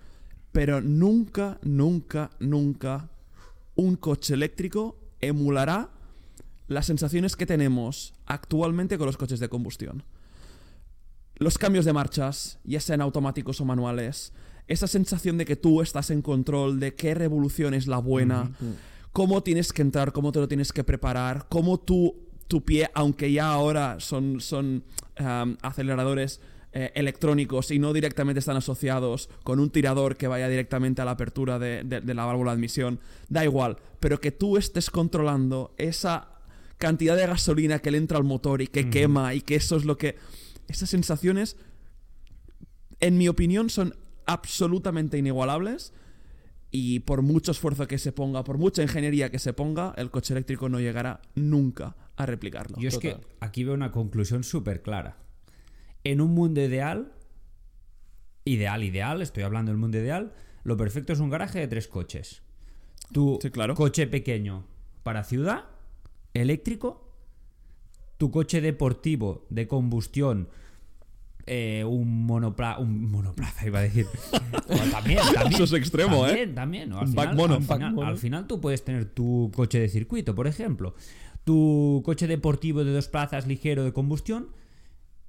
[0.53, 3.09] pero nunca, nunca, nunca
[3.75, 5.89] un coche eléctrico emulará
[6.67, 10.03] las sensaciones que tenemos actualmente con los coches de combustión.
[11.35, 14.33] Los cambios de marchas, ya sean automáticos o manuales,
[14.67, 18.51] esa sensación de que tú estás en control, de qué revolución es la buena,
[19.13, 22.15] cómo tienes que entrar, cómo te lo tienes que preparar, cómo tú,
[22.47, 24.83] tu pie, aunque ya ahora son, son
[25.19, 26.39] um, aceleradores
[26.73, 31.11] eh, electrónicos y no directamente están asociados con un tirador que vaya directamente a la
[31.11, 32.99] apertura de, de- de la válvula de admisión,
[33.29, 36.27] da igual, pero que tú estés controlando esa
[36.77, 39.85] cantidad de gasolina que le entra al motor y que quema y que eso es
[39.85, 40.15] lo que
[40.67, 41.55] esas sensaciones,
[42.99, 43.95] en mi opinión, son
[44.27, 45.93] absolutamente inigualables.
[46.69, 50.33] Y por mucho esfuerzo que se ponga, por mucha ingeniería que se ponga, el coche
[50.33, 52.77] eléctrico no llegará nunca a replicarlo.
[52.77, 55.17] Yo es que aquí veo una conclusión súper clara.
[56.03, 57.13] En un mundo ideal,
[58.43, 62.43] ideal, ideal, estoy hablando del mundo ideal, lo perfecto es un garaje de tres coches.
[63.13, 63.73] Tu Sí, claro.
[63.73, 64.65] coche pequeño
[65.03, 65.65] para ciudad,
[66.33, 67.13] eléctrico,
[68.17, 70.49] tu coche deportivo de combustión,
[71.47, 74.05] eh, un, monopla un monoplaza, iba a decir.
[74.67, 75.53] Bueno, también, también.
[75.53, 76.45] Eso es extremo, ¿eh?
[76.47, 76.91] también.
[76.91, 80.93] Al final, final- al final tú puedes tener tu coche de circuito, por ejemplo.
[81.45, 84.49] Tu coche deportivo de dos plazas ligero de combustión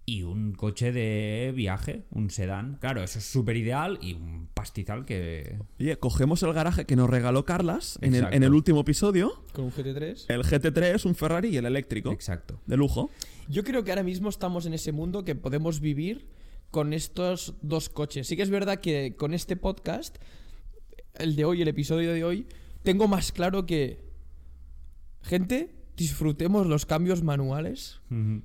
[0.09, 2.79] y un coche de viaje, un sedán.
[2.81, 5.59] Claro, eso es súper ideal y un pastizal que...
[5.79, 8.37] Oye, cogemos el garaje que nos regaló Carlas en el, Exacto.
[8.37, 9.45] en el último episodio.
[9.53, 10.25] Con un GT3.
[10.29, 12.11] El GT3, un Ferrari y el eléctrico.
[12.11, 12.59] Exacto.
[12.65, 13.11] De lujo.
[13.51, 16.27] Yo creo que ahora mismo estamos en ese mundo que podemos vivir
[16.71, 18.27] con estos dos coches.
[18.27, 20.17] Sí que es verdad que con este podcast,
[21.17, 22.47] el de hoy, el episodio de hoy,
[22.83, 24.01] tengo más claro que,
[25.21, 28.01] gente, disfrutemos los cambios manuales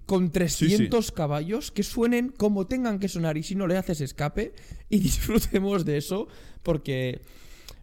[0.08, 4.54] con 300 caballos que suenen como tengan que sonar y si no le haces escape
[4.90, 6.28] y disfrutemos de eso
[6.64, 7.22] porque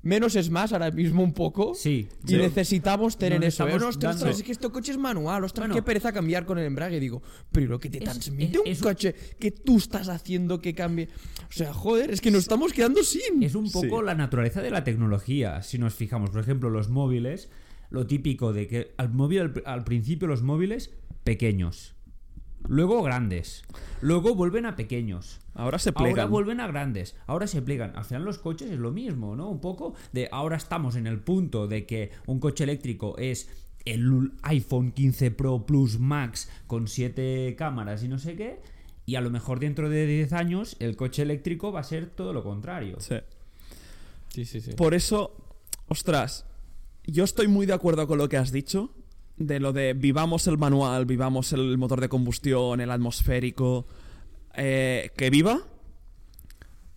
[0.02, 2.08] menos es más ahora mismo un poco Sí.
[2.26, 2.36] y Sí.
[2.36, 3.68] necesitamos tener eso.
[3.68, 3.74] ¿eh?
[3.76, 5.74] Ostras, es que este coche es manual, ostras, Bueno.
[5.74, 6.98] qué pereza cambiar con el embrague.
[6.98, 10.60] Digo, pero lo que te Es- transmite es- un es coche que tú estás haciendo
[10.60, 11.08] que cambie.
[11.48, 13.42] O sea, joder, es que nos estamos quedando sin.
[13.42, 14.04] Es un poco Sí.
[14.06, 15.62] la naturaleza de la tecnología.
[15.62, 17.50] Si nos fijamos, por ejemplo, los móviles,
[17.90, 20.90] lo típico de que al, móvil, al, al principio los móviles
[21.24, 21.94] pequeños,
[22.68, 23.64] luego grandes,
[24.00, 25.40] luego vuelven a pequeños.
[25.54, 26.30] Ahora se Ahora plegan.
[26.30, 27.92] vuelven a grandes, ahora se plegan.
[27.96, 29.48] Al final los coches es lo mismo, ¿no?
[29.50, 33.50] Un poco de ahora estamos en el punto de que un coche eléctrico es
[33.84, 38.60] el iPhone 15 Pro Plus Max con 7 cámaras y no sé qué.
[39.06, 42.32] Y a lo mejor dentro de 10 años el coche eléctrico va a ser todo
[42.32, 43.00] lo contrario.
[43.00, 43.16] Sí.
[44.28, 44.72] Sí, sí, sí.
[44.74, 45.34] Por eso,
[45.88, 46.46] ostras,
[47.10, 48.90] yo estoy muy de acuerdo con lo que has dicho.
[49.36, 53.86] De lo de vivamos el manual, vivamos el motor de combustión, el atmosférico.
[54.54, 55.60] eh, que viva.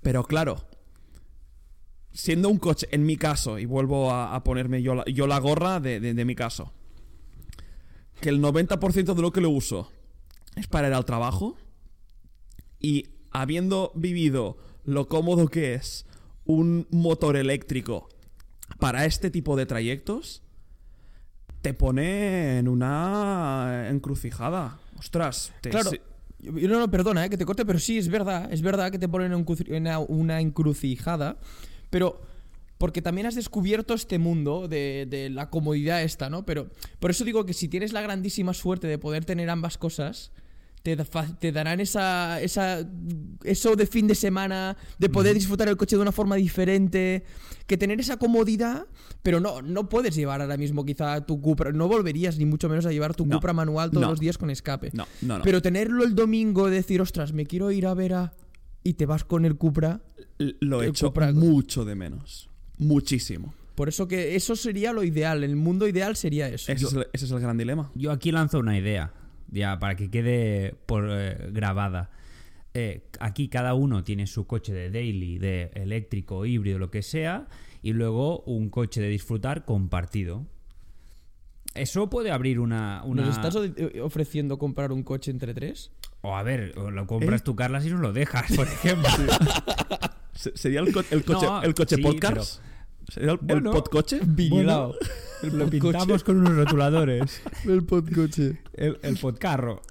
[0.02, 0.66] Pero claro,
[2.12, 6.14] siendo un coche, en mi caso, y vuelvo a, ponerme yo la, gorra de, de-
[6.14, 6.74] de mi caso,
[8.20, 9.90] que el 90% de lo que lo uso
[10.56, 11.56] es para ir al trabajo.
[12.80, 16.06] Y habiendo vivido lo cómodo que es
[16.46, 18.10] un motor eléctrico
[18.84, 20.42] para este tipo de trayectos,
[21.62, 24.78] te pone en una encrucijada.
[25.00, 25.92] Ostras, te- Claro.
[26.42, 28.52] No, no, perdona, eh, que te corte, pero sí, es verdad.
[28.52, 29.46] Es verdad que te ponen en
[30.10, 31.38] una encrucijada.
[31.90, 32.22] Pero.
[32.78, 36.46] Porque también has descubierto este mundo de, de la comodidad esta, ¿no?
[36.46, 36.70] Pero
[37.00, 40.34] por eso digo que si tienes la grandísima suerte de poder tener ambas cosas,
[40.84, 42.86] te, da- fa- te darán esa, esa.
[43.44, 47.24] Eso de fin de semana, de poder disfrutar el coche de una forma diferente.
[47.66, 48.86] Que tener esa comodidad,
[49.24, 51.72] pero no, no puedes llevar ahora mismo quizá tu Cupra.
[51.72, 53.38] No volverías ni mucho menos a llevar tu No.
[53.38, 54.10] Cupra manual todos No.
[54.10, 54.90] los días con escape.
[54.94, 55.44] No, no, no.
[55.46, 58.34] Pero tenerlo el domingo, decir, ostras, me quiero ir a ver a.
[58.84, 60.02] Y te vas con el Cupra.
[60.40, 62.50] L- lo he hecho Cupra- mucho de menos.
[62.78, 63.54] Muchísimo.
[63.76, 65.44] Por eso que eso sería lo ideal.
[65.46, 66.70] El mundo ideal sería eso.
[66.72, 67.92] Ese, es el, ese es el gran dilema.
[67.96, 69.14] Yo aquí lanzo una idea,
[69.54, 72.10] ya para que quede por eh, grabada.
[72.74, 77.48] Eh, aquí cada uno tiene su coche de daily, de eléctrico, híbrido, lo que sea,
[77.82, 80.46] y luego un coche de disfrutar compartido.
[81.76, 83.02] Eso puede abrir una...
[83.04, 83.24] una...
[83.26, 85.92] ¿Nos estás eh, ofreciendo comprar un coche entre tres?
[86.22, 87.44] O a ver, lo compras ¿Eh?
[87.44, 89.10] tú, Carlas, y nos lo dejas, por ejemplo.
[90.34, 92.44] Se- ¿Sería el, co- el coche, No, el coche sí, podcast?
[92.44, 92.73] ¿Sería
[93.16, 93.72] el, el Bueno.
[93.72, 94.20] podcoche?
[94.26, 94.96] Vigilado.
[95.44, 97.42] lo pintamos con unos rotuladores.
[97.66, 98.60] El podcoche.
[98.74, 99.82] El, el podcarro.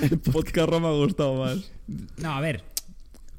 [0.00, 1.72] El podcarro me ha gustado más.
[2.18, 2.62] No, a ver.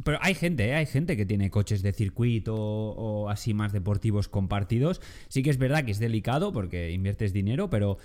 [0.03, 0.75] Pero hay gente, ¿eh?
[0.75, 5.01] hay gente que tiene coches de circuito o así más deportivos compartidos.
[5.27, 7.97] Sí que es verdad que es delicado porque inviertes dinero, pero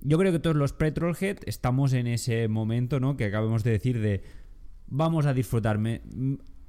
[0.00, 3.16] yo creo que todos los petrolhead estamos en ese momento, ¿no?
[3.16, 4.22] Que acabamos de decir de
[4.88, 6.00] vamos a disfrutarme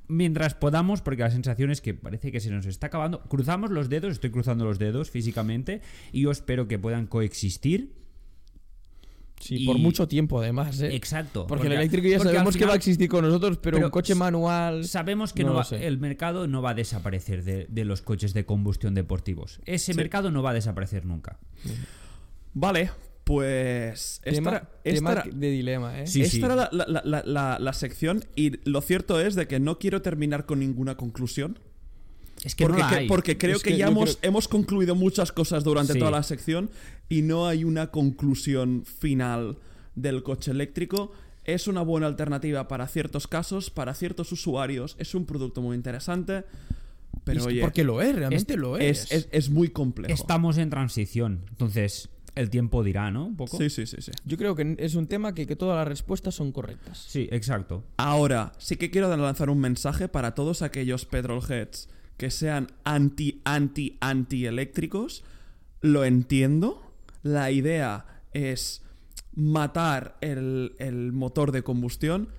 [0.07, 3.21] mientras podamos, porque la sensación es que parece que se nos está acabando.
[3.23, 5.81] Cruzamos los dedos, estoy cruzando los dedos físicamente
[6.11, 7.93] y yo espero que puedan coexistir.
[9.39, 10.95] Sí, Y- por mucho tiempo además, ¿eh?
[10.95, 11.47] Exacto.
[11.47, 14.15] Porque, el eléctrico ya sabemos que va a existir con nosotros, pero, Pero un coche
[14.15, 14.85] manual.
[14.85, 18.45] Sabemos que no va- el mercado no va a desaparecer de, de los coches de
[18.45, 19.59] combustión deportivos.
[19.65, 19.97] Ese Sí.
[19.97, 21.39] mercado no va a desaparecer nunca.
[22.53, 22.91] Vale,
[23.23, 24.21] pues.
[24.23, 26.07] Esta, tema era- esta tema era- de dilema, ¿eh?
[26.07, 26.43] Sí, esta sí.
[26.43, 30.45] era la, la- la- la- sección y lo cierto es de que no quiero terminar
[30.45, 31.59] con ninguna conclusión.
[32.43, 33.07] Es que porque, no la que- hay.
[33.07, 35.99] porque creo Es que, que ya hemos, creo- hemos concluido muchas cosas durante Sí.
[35.99, 36.69] toda la sección
[37.07, 39.57] y no hay una conclusión final
[39.95, 41.11] del coche eléctrico.
[41.45, 46.45] es una buena alternativa para ciertos casos, para ciertos usuarios, es un producto muy interesante,
[47.25, 49.03] pero Es oye, porque lo es, realmente lo es.
[49.03, 50.13] es, es- es muy complejo.
[50.13, 51.41] Estamos en transición.
[51.49, 53.25] Entonces, el tiempo dirá, ¿no?
[53.25, 53.57] Un poco.
[53.57, 54.11] Sí, sí, sí, sí.
[54.25, 57.05] Yo creo que es un tema que, que todas las respuestas son correctas.
[57.07, 57.83] Sí, exacto.
[57.97, 63.97] Ahora, sí que quiero lanzar un mensaje para todos aquellos petrolheads que sean anti, anti,
[64.01, 65.23] anti eléctricos.
[65.81, 66.81] Lo entiendo.
[67.21, 68.81] La idea es
[69.35, 72.29] matar el, el motor de combustión.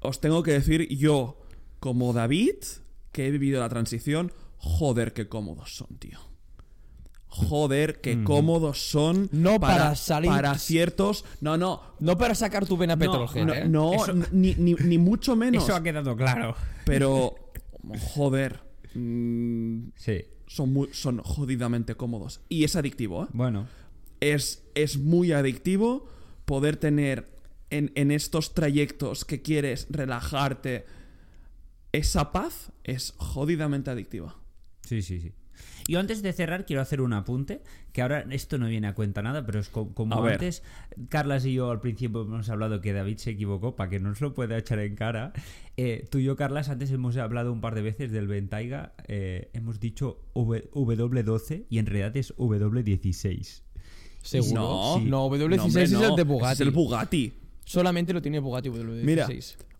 [0.00, 1.40] Os tengo que decir, yo,
[1.80, 2.54] como David,
[3.12, 6.18] que he vivido la transición, joder, qué cómodos son, tío.
[7.30, 11.24] Joder, qué cómodos son No para salir- para ciertos.
[11.40, 13.68] No, no, No para sacar tu vena petrolhead, no, ¿eh?
[13.68, 15.62] no, Eso- ni, ni- ni mucho menos.
[15.64, 16.56] Eso ha quedado claro.
[16.86, 17.34] Pero,
[18.14, 18.60] joder,
[18.94, 20.24] mm, Sí.
[20.46, 22.40] son, muy- son jodidamente cómodos.
[22.48, 23.28] Y es adictivo, ¿eh?
[23.32, 23.66] Bueno.
[24.20, 26.08] Es, es muy adictivo
[26.46, 27.28] poder tener
[27.70, 30.86] en, en estos trayectos que quieres relajarte
[31.92, 32.72] esa paz.
[32.84, 34.34] Es jodidamente adictiva.
[34.82, 35.32] Sí, sí, sí.
[35.88, 37.62] Yo antes de cerrar quiero hacer un apunte,
[37.92, 40.34] que ahora esto no viene a cuenta nada, pero es co- como A ver.
[40.34, 40.62] antes,
[41.08, 44.20] Carlas y yo al principio hemos hablado que David se equivocó, para que no nos
[44.20, 45.32] lo pueda echar en cara.
[45.78, 49.50] Eh, tú y yo, Carlas, antes hemos hablado un par de veces del Ventaiga, eh,
[49.54, 53.62] hemos dicho V- W12 y en realidad es W16.
[54.22, 54.54] ¿Seguro?
[54.54, 56.52] No, no, W16 no, hombre, es el de Bugatti.
[56.52, 57.32] Es el Bugatti.
[57.64, 59.04] Solamente lo tiene Bugatti W16.
[59.04, 59.26] Mira,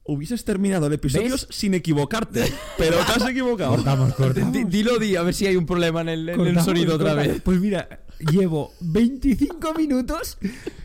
[0.08, 1.46] hubieses terminado el episodio ¿Ves?
[1.50, 3.76] sin equivocarte, pero te has equivocado.
[3.76, 4.52] Cortamos, cortamos.
[4.52, 6.94] Di- Dilo di, a ver si hay un problema en el, en el Cortamos, sonido
[6.96, 7.32] otra cortamos.
[7.34, 7.42] vez.
[7.42, 10.38] Pues mira, llevo 25 minutos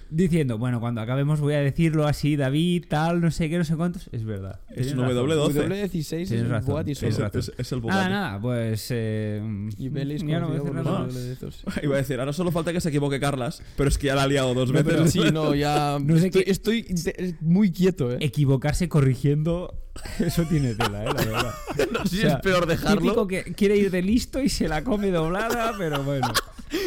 [0.10, 3.76] diciendo, bueno, cuando acabemos voy a decirlo así, David, tal, no sé qué, no sé
[3.76, 4.10] cuántos.
[4.12, 4.60] Es verdad.
[4.70, 5.28] Es un razón.
[5.28, 5.54] W12.
[5.70, 6.92] W16 es el Bugatti.
[6.92, 7.50] Es, es el Nada,
[7.82, 8.10] Bugatti.
[8.12, 8.88] nada, pues.
[8.92, 9.42] Eh,
[9.78, 11.16] Y ya no voy a decir nada los más.
[11.42, 11.54] W12.
[11.84, 14.24] Iba a decir, ahora solo falta que se equivoque Carlas, pero es que ya la
[14.24, 14.94] ha liado dos No, veces.
[14.94, 15.98] pero Sí, no, ya.
[16.04, 18.18] No sé estoy, qué- estoy de- muy quieto, ¿eh?
[18.20, 19.74] Equivocarse corrigiendo,
[20.20, 21.08] eso tiene tela, ¿eh?
[21.08, 21.54] La verdad.
[21.92, 23.02] No sé si O sea, es peor dejarlo.
[23.02, 26.28] Típico que quiere ir de listo y se la come doblada, pero bueno.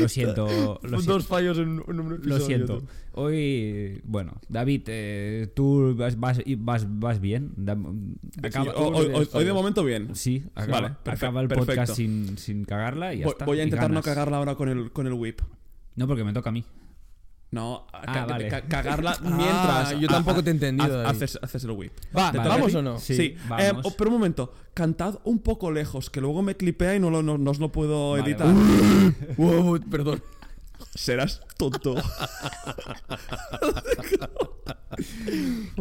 [0.01, 0.47] Lo siento,
[0.83, 1.13] lo siento.
[1.13, 2.39] Dos fallos en, en un episodio.
[2.39, 2.83] Lo siento.
[3.13, 7.53] Hoy, bueno, David, eh, tú vas, vas, vas, vas bien.
[7.57, 7.77] Da-
[8.43, 10.15] acaba- Sí, hoy, hoy- hoy de momento bien.
[10.15, 11.73] Sí, acaba, Vale, perfe- acaba el perfecto.
[11.73, 13.45] podcast sin, sin cagarla y ya Voy, está.
[13.47, 15.41] voy a intentar no cagarla ahora con el, con el whip.
[15.95, 16.65] No, porque me toca a mí.
[17.57, 18.49] No, Ah, vale.
[18.69, 20.01] cagarla Ah, mientras.
[20.01, 21.09] yo tampoco te he entendido, ha-.
[21.11, 21.93] Haces, haces el whip.
[22.17, 22.51] Va, ¿Te Vale.
[22.51, 22.99] ¿vamos o no?
[23.01, 23.87] Sí, Sí, vamos.
[23.87, 27.23] Eh, pero un momento, cantad un poco lejos, que luego me clipea y no, lo,
[27.23, 28.47] no, no os lo puedo Vale, editar.
[29.91, 30.23] Perdón.
[30.97, 31.95] Serás tonto.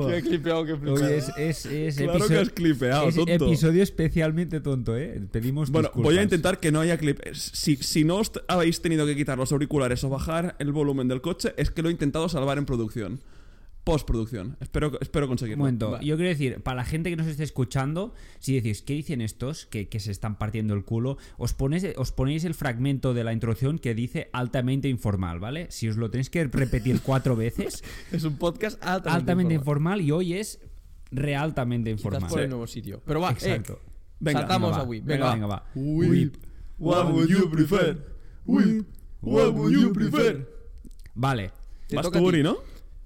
[0.09, 1.05] He clipeado, que flipado.
[1.05, 3.47] Hoy es, es, es claro que has clipeado, es tonto.
[3.47, 5.21] episodio especialmente tonto, ¿eh?
[5.31, 6.11] Pedimos Bueno, disculpas.
[6.11, 7.19] voy a intentar que no haya clip.
[7.33, 11.21] Si, si no os habéis tenido que quitar los auriculares o bajar el volumen del
[11.21, 13.21] coche, es que lo he intentado salvar en producción.
[13.85, 14.57] Postproducción.
[14.59, 15.59] Espero, espero Un conseguirlo.
[15.63, 16.01] momento, Va.
[16.01, 19.67] yo quiero decir, para la gente que nos esté escuchando, si decís, ¿qué dicen estos
[19.67, 21.17] que, que se están partiendo el culo?
[21.37, 25.67] Os, ponéis, os ponéis el fragmento de la introducción que dice altamente informal, ¿vale?
[25.69, 29.99] Si os lo tenéis que repetir cuatro veces, Es un podcast altamente, altamente informal.
[29.99, 30.59] informal y hoy es
[31.11, 32.29] realtamente Quizás informal.
[32.29, 33.01] por el nuevo sitio.
[33.05, 33.79] Pero va, Exacto.
[33.85, 34.89] eh, Venga, saltamos Venga, a va.
[34.89, 35.05] Whip.
[35.05, 35.65] Venga, Venga, venga, va.
[35.75, 36.35] Whip.
[36.79, 37.97] What would you prefer?
[38.45, 38.87] Whip.
[39.21, 40.47] What would you prefer?
[41.13, 41.51] Vale,
[41.87, 42.21] Te Vas tú, a.
[42.21, 42.57] Uri, ¿no?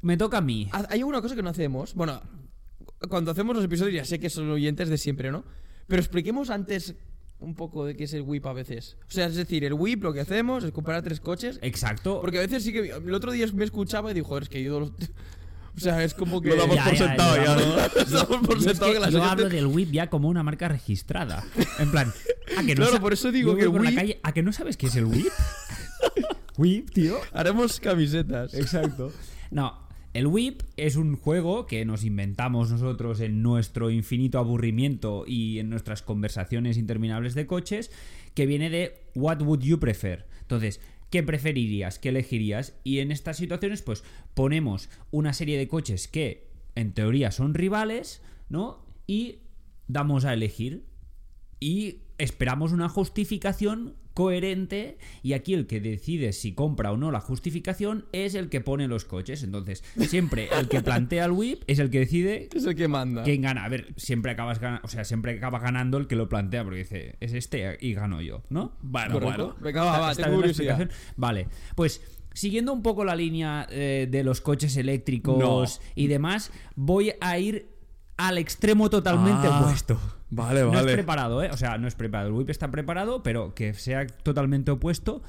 [0.01, 0.69] Me toca a mí.
[0.71, 1.93] Ha- Hay una cosa que no hacemos.
[1.95, 2.21] Bueno,
[3.09, 5.43] cuando hacemos los episodios ya sé que son oyentes de siempre, ¿no?
[5.87, 6.95] Pero expliquemos antes
[7.39, 8.97] un poco de qué es el whip a veces.
[9.07, 11.57] O sea, es decir, el whip lo que hacemos es comparar tres coches.
[11.61, 12.19] Exacto.
[12.21, 12.89] Porque a veces sí que...
[12.89, 14.79] El otro día me escuchaba y dijo, es que yo...
[14.81, 14.91] los-
[15.77, 16.49] O sea, es como que...
[16.49, 17.55] Lo damos Ya, por ya, sentado ya.
[17.55, 17.75] ¿no?
[18.17, 20.43] Damos por Yo, es sentado que que las yo hablo del whip ya como una
[20.43, 21.45] marca registrada.
[21.77, 22.11] En plan,
[22.57, 24.75] a que no Claro, por eso digo que la whip- calle, ¿A que no sabes
[24.75, 25.27] qué es el whip?
[26.57, 27.15] whip, tío.
[27.31, 28.53] Haremos camisetas.
[28.55, 29.13] Exacto.
[29.51, 35.59] No, el whip es un juego que nos inventamos nosotros en nuestro infinito aburrimiento y
[35.59, 37.91] en nuestras conversaciones interminables de coches,
[38.33, 40.25] que viene de What would you prefer?
[40.41, 40.81] Entonces,
[41.11, 41.99] ¿qué preferirías?
[41.99, 42.79] ¿Qué elegirías?
[42.83, 44.03] Y en estas situaciones, pues
[44.33, 48.83] ponemos una serie de coches que en teoría son rivales, ¿no?
[49.05, 49.39] Y
[49.87, 50.85] damos a elegir
[51.59, 57.21] y esperamos una justificación coherente y aquí el que decide si compra o no la
[57.21, 59.43] justificación es el que pone los coches.
[59.43, 63.23] Entonces, siempre el que plantea el whip es el que decide Es el que manda.
[63.23, 63.63] quién gana.
[63.63, 66.79] A ver, siempre acabas ganando, o sea, siempre acaba ganando el que lo plantea porque
[66.79, 68.73] dice, es este y gano yo, ¿no?
[68.81, 69.45] Bueno, ¿Correcto?
[69.47, 69.55] bueno.
[69.61, 70.13] Venga, va.
[71.15, 72.01] Vale, pues
[72.33, 77.69] siguiendo un poco la línea eh, de los coches eléctricos y demás, voy a ir
[78.17, 79.97] al extremo totalmente Ah, opuesto.
[80.31, 80.93] Vale, No es vale.
[80.93, 81.49] preparado, ¿eh?
[81.51, 82.29] O sea, no es preparado.
[82.29, 85.21] El whip está preparado, pero que sea totalmente opuesto,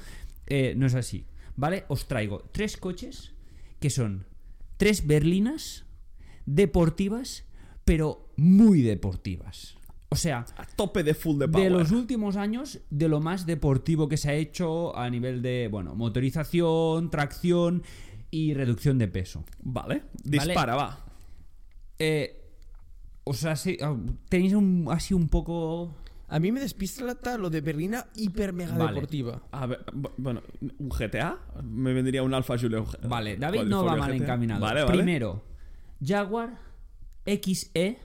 [0.47, 1.25] eh, no es así.
[1.55, 1.85] ¿Vale?
[1.87, 3.33] Os traigo tres coches
[3.79, 4.25] que son
[4.77, 5.85] tres berlinas
[6.45, 7.45] deportivas,
[7.85, 9.75] pero muy deportivas.
[10.09, 11.63] O sea, A tope de full de power.
[11.63, 15.69] de los últimos años, de lo más deportivo que se ha hecho a nivel de,
[15.71, 17.83] bueno, motorización, tracción
[18.29, 19.45] y reducción de peso.
[19.61, 21.05] Vale, dispara, va.
[21.97, 22.40] Eh,
[23.23, 23.95] o sea, sí, ah,
[24.29, 25.95] tenéis un- así un poco...
[26.27, 27.03] A mí me despista
[27.37, 28.93] lo de Berlina hiper mega Vale.
[28.93, 29.41] deportiva.
[29.51, 30.41] A ver, bu- bueno,
[30.79, 31.37] ¿un GTA?
[31.61, 32.85] Me vendría un Alfa Julio.
[33.03, 34.23] Vale, David no va mal GTA.
[34.23, 34.61] encaminado.
[34.61, 34.95] Vale, vale.
[34.95, 35.43] Primero,
[36.01, 36.57] Jaguar
[37.25, 37.97] XE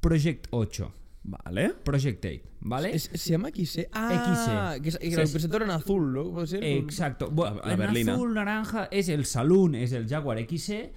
[0.00, 0.92] Project 8.
[1.24, 1.70] Vale.
[1.84, 2.94] Project 8, ¿vale?
[2.94, 3.88] Es- se llama XE.
[3.92, 6.30] Ah, que, que lo presentaron en azul, ¿no?
[6.30, 6.62] ¿Puede ser?
[6.64, 7.28] Exacto.
[7.30, 8.14] Bueno, la en berlina.
[8.14, 10.92] azul, naranja es el Saloon, es el Jaguar XE,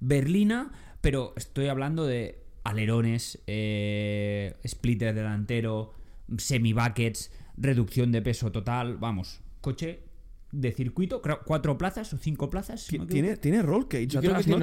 [0.00, 5.92] berlina, pero estoy hablando de alerones, eh, splitter delantero,
[6.36, 10.04] semi-buckets, reducción de peso total, vamos, coche
[10.52, 12.82] de circuito, cuatro plazas o cinco plazas.
[12.82, 14.08] si no me Tiene, roll cage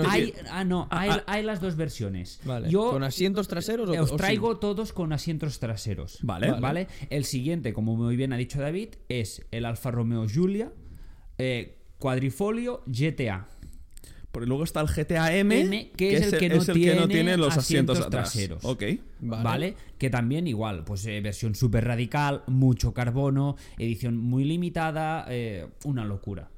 [0.08, 1.24] Hay, ah, no, hay, ah.
[1.26, 2.40] hay las dos versiones.
[2.46, 2.70] Vale.
[2.70, 6.20] Yo ¿Con asientos traseros o os o traigo todos con asientos traseros.
[6.22, 6.52] Vale.
[6.60, 6.88] ¿Vale?
[7.10, 10.72] El siguiente, como muy bien ha dicho David, es el Alfa Romeo Giulia
[11.40, 13.48] eh, Quadrifolio GTA.
[14.32, 17.98] Porque luego está el GTA M, M, que es el que no tiene los asientos,
[17.98, 18.32] asientos atrás.
[18.32, 18.64] traseros.
[18.64, 18.84] Ok.
[19.22, 19.44] ¿Vale?
[19.44, 19.76] Vale.
[19.98, 26.06] Que también igual, pues eh, versión súper radical, mucho carbono, edición muy limitada, eh, una
[26.06, 26.52] locura.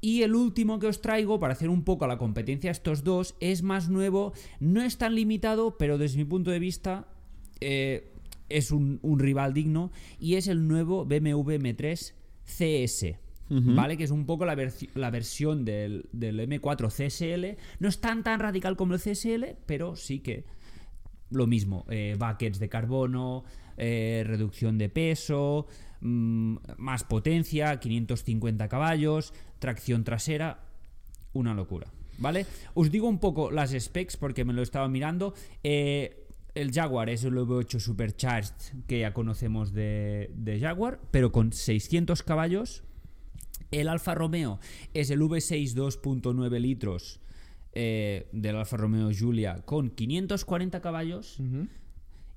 [0.00, 3.36] Y el último que os traigo para hacer un poco la competencia a estos dos
[3.38, 7.06] es más nuevo, no es tan limitado, pero desde mi punto de vista
[7.60, 8.10] eh,
[8.48, 12.14] es un, un rival digno y es el nuevo BMW M3
[12.44, 13.16] CS.
[13.74, 13.96] ¿Vale?
[13.96, 14.56] Que es un poco la,
[14.94, 17.58] la versión del, del M4 CSL.
[17.80, 20.44] No es tan tan radical como el CSL, pero sí que
[21.30, 21.84] lo mismo.
[21.88, 23.44] eh, buckets de carbono,
[23.76, 25.66] eh, reducción de peso,
[26.00, 30.60] mm, más potencia, 550 caballos, tracción trasera,
[31.32, 31.88] una locura.
[32.18, 32.46] ¿Vale?
[32.74, 35.34] Os digo un poco las specs porque me lo estaba mirando.
[35.64, 41.52] Eh, el Jaguar es el V8 Supercharged que ya conocemos de, de Jaguar, pero con
[41.52, 42.84] 600 caballos.
[43.72, 44.60] El Alfa Romeo
[44.94, 47.20] es el V6 2.9 litros
[47.72, 51.38] eh, del Alfa Romeo Giulia con 540 caballos.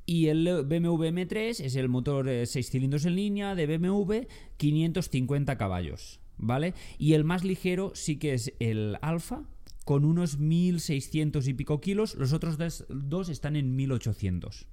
[0.05, 4.27] Y el BMW M3 es el motor 6 cilindros en línea de BMW,
[4.57, 6.73] 550 caballos, ¿vale?
[6.97, 9.43] Y el más ligero sí que es el Alfa,
[9.83, 12.15] con unos 1600 y pico kilos.
[12.15, 14.67] Los otros dos, dos están en 1800.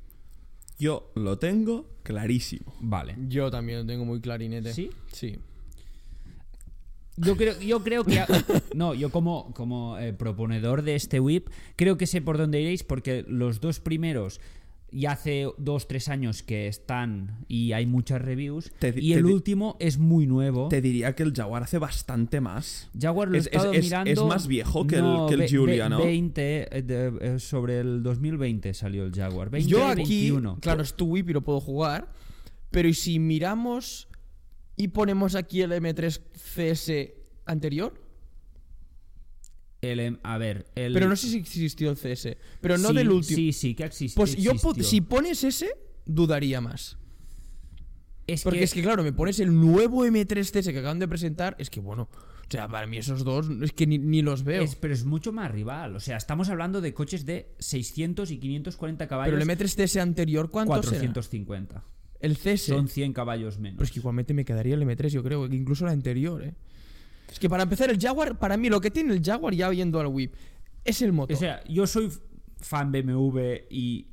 [0.78, 2.74] Yo lo tengo clarísimo.
[2.80, 3.16] Vale.
[3.28, 4.72] Yo también lo tengo muy clarinete.
[4.72, 4.90] ¿Sí?
[5.12, 5.38] Sí.
[7.16, 8.20] Yo creo, yo creo que.
[8.74, 12.84] No, yo como, como eh, proponedor de este whip, creo que sé por dónde iréis,
[12.84, 14.40] porque los dos primeros
[14.94, 18.70] ya hace dos, tres años que están y hay muchas reviews.
[18.78, 20.68] Te y el te último es muy nuevo.
[20.68, 22.90] Te diría que el Jaguar hace bastante más.
[22.98, 24.10] Jaguar lo he Es- es- estado es- mirando.
[24.10, 25.98] es más viejo que el- No, que el ve- ¿no?
[25.98, 29.48] 20, eh, de- eh, sobre el 2020 salió el Jaguar.
[29.48, 30.58] 20, Yo aquí, 21.
[30.60, 32.12] claro, es tu whip y lo puedo jugar.
[32.70, 34.08] Pero ¿y si miramos
[34.76, 37.12] y ponemos aquí el M3 CS
[37.46, 38.00] anterior?
[39.80, 40.92] El, a ver, el.
[40.92, 42.36] Pero no sé si existió el CS.
[42.60, 43.36] Pero no Sí, del último.
[43.36, 44.16] Sí, sí, que existe.
[44.16, 44.84] pues yo, existió.
[44.84, 45.70] si pones ese,
[46.06, 46.96] dudaría más.
[48.28, 51.08] Es Porque que, es que, claro, me pones el nuevo M3 CS que acaban de
[51.08, 51.56] presentar.
[51.58, 54.62] Es que, bueno, o sea, para mí esos dos es que ni, ni los veo.
[54.62, 55.96] es- pero es mucho más rival.
[55.96, 59.32] O sea, estamos hablando de coches de 600 y 540 caballos.
[59.36, 61.74] Pero el M3 CS anterior, ¿cuántos 450.
[61.78, 61.84] era?
[62.22, 62.62] El CS.
[62.66, 63.76] Son 100 caballos menos.
[63.76, 66.54] Pero es que igualmente me quedaría el M3, yo creo, que incluso la anterior, ¿eh?
[67.30, 70.00] Es que para empezar, el Jaguar, para mí, lo que tiene el Jaguar ya viendo
[70.00, 70.34] al whip,
[70.84, 71.36] es el motor.
[71.36, 72.10] O sea, yo soy
[72.58, 73.38] fan BMW
[73.70, 74.06] y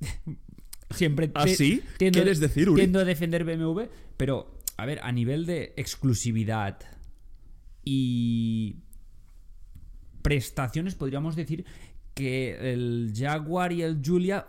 [0.90, 1.82] siempre ¿Ah, te- sí?
[1.98, 2.80] tiendo- ¿Quieres decir, Uri?
[2.82, 3.82] tiendo a defender BMW,
[4.16, 6.78] pero a ver, a nivel de exclusividad
[7.84, 8.76] y
[10.22, 11.64] prestaciones podríamos decir
[12.14, 14.46] que el Jaguar y el Giulia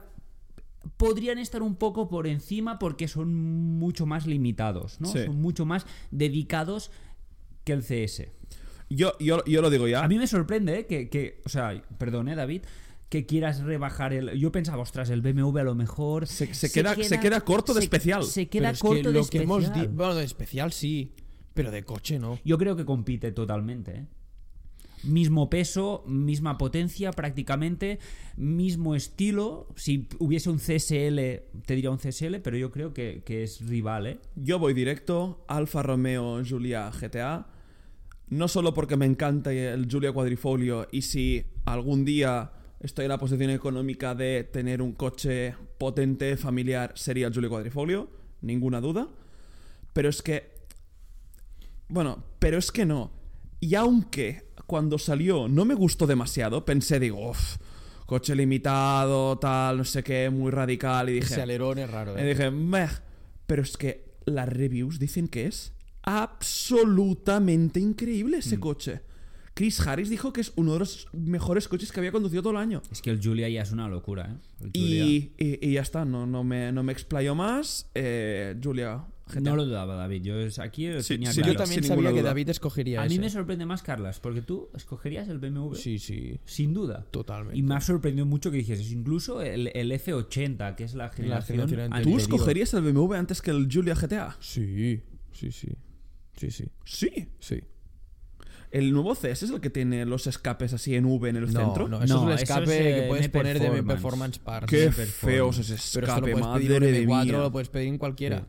[0.97, 3.34] podrían estar un poco por encima porque son
[3.77, 5.07] mucho más limitados, ¿no?
[5.11, 5.25] Sí.
[5.25, 6.91] Son mucho más dedicados
[7.63, 8.27] que el CS.
[8.89, 10.03] Yo, yo, yo lo digo ya.
[10.03, 10.86] A mí me sorprende ¿eh?
[10.88, 12.63] que, que- o sea, perdón, ¿eh, David,
[13.09, 14.32] que quieras rebajar el.
[14.39, 16.27] Yo pensaba, ostras, el BMW a lo mejor.
[16.27, 18.23] Se- se queda- se queda corto de se- especial.
[18.23, 19.88] Se Pero queda es que corto de lo que hemos especial.
[19.89, 21.13] Bueno, de especial sí,
[21.53, 22.39] pero de coche no.
[22.45, 24.05] Yo creo que compite totalmente, ¿eh?
[25.03, 27.99] Mismo peso, misma potencia prácticamente,
[28.35, 29.67] mismo estilo.
[29.75, 34.07] Si hubiese un CSL, te diría un CSL, pero yo creo que, que es rival,
[34.07, 34.19] ¿eh?
[34.35, 37.47] Yo voy directo, Alfa Romeo Giulia GTA.
[38.29, 43.17] No solo porque me encanta el Giulia Quadrifolio y si algún día estoy en la
[43.17, 48.09] posición económica de tener un coche potente, familiar, sería el Giulia Quadrifolio,
[48.41, 49.07] ninguna duda.
[49.93, 50.59] Pero es que...
[51.87, 53.11] Bueno, pero es que no.
[53.59, 56.63] Y aunque cuando salió no me gustó demasiado.
[56.63, 57.57] Pensé, digo, uff,
[58.05, 61.09] coche limitado, tal, no sé qué, muy radical.
[61.09, 62.30] Y dije, Ese alerón es raro, y ¿eh?
[62.30, 62.88] dije, meh.
[63.47, 68.59] Pero es que las reviews dicen que es absolutamente increíble ese Mm.
[68.61, 69.01] coche.
[69.55, 72.57] Chris Harris dijo que es uno de los mejores coches que había conducido todo el
[72.59, 72.82] año.
[72.91, 74.30] Es que el Julia ya es una locura,
[74.63, 74.70] ¿eh?
[74.74, 77.89] Y, y- y ya está, no, no, me, no me explayo más.
[77.93, 79.39] Eh, Julia, GTA.
[79.41, 80.21] No lo dudaba, David.
[80.23, 81.53] Yo es- aquí lo Sí, tenía sí, claro.
[81.53, 82.30] Yo también sin sabía que duda.
[82.30, 85.75] David escogería A mí me sorprende más, Carlas, porque tú escogerías el BMW.
[85.75, 87.05] Sí, sí, Sin duda.
[87.11, 87.57] totalmente.
[87.57, 91.57] Y me ha sorprendido mucho que dijeses incluso el, el F80, que es la generación,
[91.67, 92.11] generación anterior.
[92.11, 94.36] ¿Tú escogerías el BMW antes que el Julia GTA?
[94.39, 95.01] Sí,
[95.32, 95.69] sí, sí.
[96.36, 97.27] Sí, sí, Sí.
[97.39, 97.59] sí.
[98.71, 101.59] El nuevo CS es el que tiene los escapes así en V en el No,
[101.59, 101.88] centro.
[101.88, 104.38] no, eso No, es un eso escape es, eh, que puedes poner de Performance.
[104.39, 104.69] Parts.
[104.69, 107.38] Qué feos ese Pero esto lo escape, pedir madre en de M4, mía.
[107.39, 108.39] lo puedes pedir en cualquiera.
[108.41, 108.45] Sí.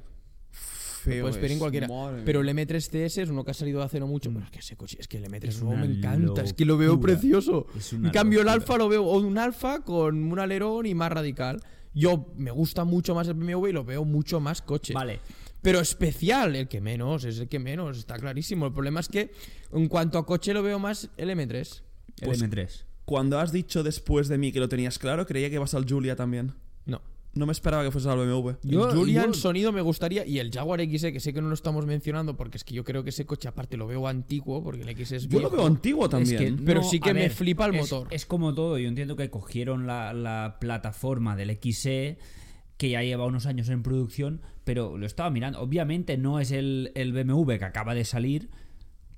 [1.03, 1.89] Feo Lo puedes pedir en es, cualquiera.
[1.89, 2.67] madre Pero el mía.
[2.67, 4.31] M3CS es uno que ha salido hace no mucho.
[4.33, 6.43] Pero es que ese coche, es que el M3 Es nuevo me encanta.
[6.43, 7.67] Es que lo veo precioso.
[7.93, 8.49] En cambio, el.
[8.49, 11.61] Alfa lo veo o un Alfa con un alerón y más radical.
[11.95, 14.93] Yo me gusta mucho más el BMW y lo veo mucho más coche.
[14.95, 15.21] Vale.
[15.63, 18.67] Pero especial, el que menos, es el que menos, está clarísimo.
[18.67, 19.31] El problema es que
[19.73, 21.83] en cuanto a coche lo veo más el M3.
[22.21, 22.85] El Pues- M3.
[23.05, 26.15] Cuando has dicho después de mí que lo tenías claro, creía que ibas al Julia
[26.15, 26.53] también.
[27.33, 27.47] No.
[27.47, 28.51] Me esperaba que fuese al BMW.
[28.63, 31.49] Yo- el Julian yo- sonido me gustaría y el Jaguar XE que sé que no
[31.49, 34.63] lo estamos mencionando porque es que yo creo que ese coche aparte lo veo antiguo
[34.65, 36.43] porque el X es Yo lo veo antiguo también.
[36.43, 38.09] Es que Pero no, sí que me ver, flipa el es- motor.
[38.11, 38.79] Es como todo.
[38.79, 42.19] Yo entiendo que cogieron la, la plataforma del XE,
[42.77, 45.61] que ya lleva unos años en producción, pero lo estaba mirando.
[45.61, 48.51] Obviamente no es el, el BMW que acaba de salir,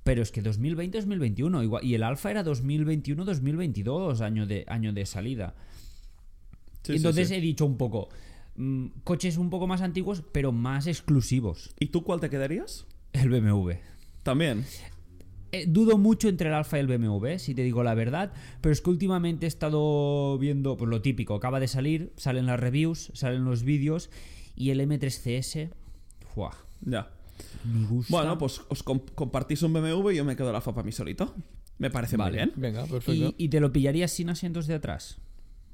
[0.05, 1.63] pero es que 2020-2021.
[1.63, 5.55] igual- Y el Alfa era 2021-2022, año de, año de salida.
[6.83, 7.35] Sí, Entonces sí.
[7.35, 8.09] he dicho un poco.
[8.57, 11.75] mm, coches un poco más antiguos, pero más exclusivos.
[11.81, 12.87] ¿Y tú cuál te quedarías?
[13.13, 13.73] El BMW.
[14.23, 14.65] También.
[15.53, 18.73] Eh, dudo mucho entre el Alfa y el BMW, si te digo la verdad, pero
[18.73, 23.11] es que últimamente he estado viendo pues, lo típico, acaba de salir, salen las reviews,
[23.15, 24.09] salen los vídeos
[24.57, 25.71] y el M3CS,
[26.35, 26.57] ¡fua!
[26.81, 27.11] Ya.
[27.65, 28.11] Me gusta.
[28.17, 30.93] Bueno, pues os com- compartís un BMW y yo me quedo el Alfa para mí
[30.93, 31.35] solito.
[31.79, 32.31] Me parece Vale.
[32.31, 32.53] muy bien.
[32.57, 33.35] Venga, ¿Y, perfecto.
[33.37, 35.19] y te lo pillarías sin asientos de atrás?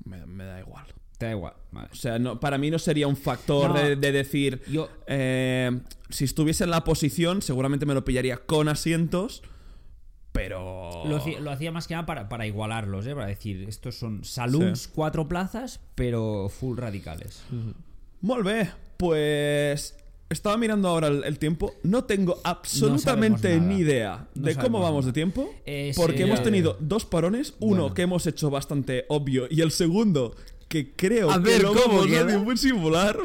[0.05, 0.87] Me, me da igual.
[1.19, 1.89] Te da igual, vale.
[1.93, 3.75] O sea, no, para mí no sería un factor No.
[3.81, 4.63] de, de decir.
[4.71, 9.43] Yo, eh, si estuviese en la posición, seguramente me lo pillaría con asientos.
[10.33, 11.03] Pero.
[11.07, 13.15] lo, hacía, lo hacía más que nada para, para igualarlos, ¿eh?
[13.15, 14.91] para decir, estos son saloons, Sí.
[14.95, 17.43] cuatro plazas, pero full radicales.
[18.21, 19.97] Bé, pues.
[20.31, 21.73] Estaba mirando ahora el, el tiempo.
[21.83, 25.07] No tengo absolutamente ni idea No de cómo vamos nada.
[25.07, 25.51] de tiempo.
[25.97, 27.55] Porque eh, hemos tenido dos parones.
[27.61, 27.95] Uno bueno.
[27.95, 30.37] que hemos hecho bastante obvio y el segundo
[30.69, 32.39] que creo A que ver, lo ¿cómo queda?
[32.39, 33.17] muy simular.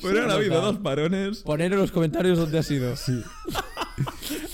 [0.00, 1.38] Pero han Sí, habido dos parones.
[1.38, 2.96] Poner en los comentarios dónde ha sido.
[2.96, 3.20] Sí.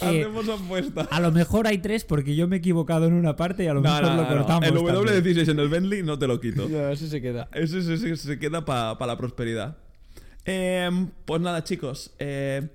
[0.02, 1.06] Eh, Hacemos apuesta.
[1.10, 3.74] A lo mejor hay tres porque yo me he equivocado en una parte y a
[3.74, 4.36] lo No, mejor no, lo no, no.
[4.36, 4.64] cortamos.
[4.68, 5.24] El también.
[5.24, 6.68] W16 en el Bentley no te lo quito.
[6.68, 7.48] No, ese se queda.
[7.52, 9.76] Ese, ese- ese se queda para la prosperidad.
[10.46, 12.12] Em, pues nada, chicos.
[12.18, 12.68] eh,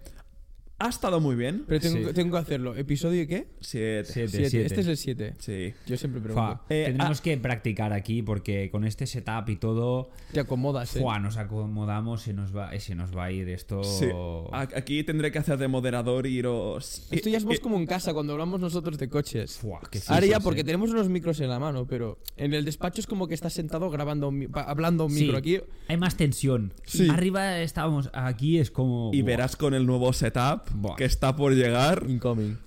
[0.77, 1.63] ha estado muy bien.
[1.67, 2.13] Pero tengo, Sí.
[2.13, 2.75] tengo que hacerlo.
[2.75, 3.47] ¿Episodio qué?
[3.61, 4.11] Siete.
[4.11, 4.49] Siete, Siete.
[4.49, 4.65] siete.
[4.65, 5.33] Este es el 7.
[5.39, 5.73] Sí.
[5.87, 6.61] Yo siempre pregunto.
[6.69, 7.23] Eh, tendremos ah.
[7.23, 10.99] que practicar aquí porque con este setup y todo, Te acomodas, ¿eh?
[10.99, 13.83] fua, nos acomodamos y nos va, y se nos va a ir esto.
[13.83, 14.07] Sí.
[14.51, 17.07] Aquí tendré que hacer de moderador y iros.
[17.09, 19.57] Esto ya más y- como en casa cuando hablamos nosotros de coches.
[19.57, 20.65] Fua, qué Ahora ya porque eh.
[20.65, 23.89] tenemos unos micros en la mano, pero en el despacho es como que estás sentado
[23.89, 25.61] grabando, hablando un Sí, micro aquí.
[25.87, 26.73] Hay más tensión.
[26.83, 27.07] Sí.
[27.09, 29.11] Arriba estábamos, aquí es como.
[29.13, 30.95] Y verás con el nuevo setup Buah.
[30.95, 32.05] que está por llegar.
[32.07, 32.57] Incoming.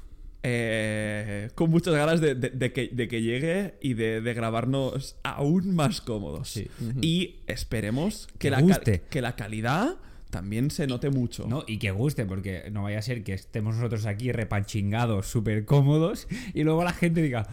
[0.42, 5.74] eh, con muchas ganas de, de- de que, de que llegue y de, grabarnos aún
[5.74, 6.50] más cómodos.
[6.50, 6.68] Sí.
[7.00, 9.02] Y esperemos que, Que la, guste.
[9.11, 9.96] que la calidad
[10.30, 11.46] también se note mucho.
[11.48, 15.64] No, y que guste, porque no vaya a ser que estemos nosotros aquí repanchingados, súper
[15.64, 17.48] cómodos, y luego la gente diga,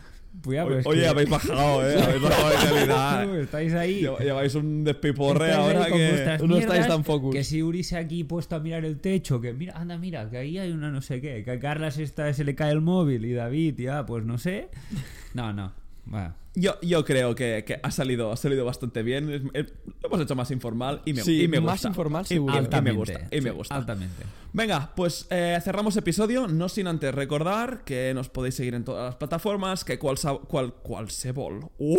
[0.85, 2.01] O- Oye, que- habéis bajado, ¿eh?
[2.01, 3.39] Habéis bajado de calidad.
[3.39, 4.01] Estáis ahí.
[4.03, 6.37] Lle- Lleváis un despiporre ahora que...
[6.47, 7.33] No estáis tan focus.
[7.35, 10.29] Que si Uri se ha aquí puesto a mirar el techo, que mira, anda, mira,
[10.29, 12.81] que ahí hay una no sé qué, que a Carlas esta se le cae el
[12.81, 14.69] móvil y David, ya, pues no sé.
[15.33, 15.71] No, no.
[16.05, 19.29] Bueno, Yo, yo creo que, que ha, salido, ha salido bastante bien.
[19.29, 21.87] Es- es- lo hemos hecho más informal y me, Sí, y me más gusta.
[21.89, 22.53] informal Y- seguro.
[22.53, 22.97] y- y me altamente.
[22.97, 23.19] gusta.
[23.35, 23.75] Y me sí, gusta.
[23.75, 24.23] Altamente.
[24.53, 29.03] Venga, pues eh, cerramos episodio, no sin antes recordar que nos podéis seguir en todas
[29.05, 31.69] las plataformas, que cual, cual, qualsevol...
[31.77, 31.97] ¡Uh!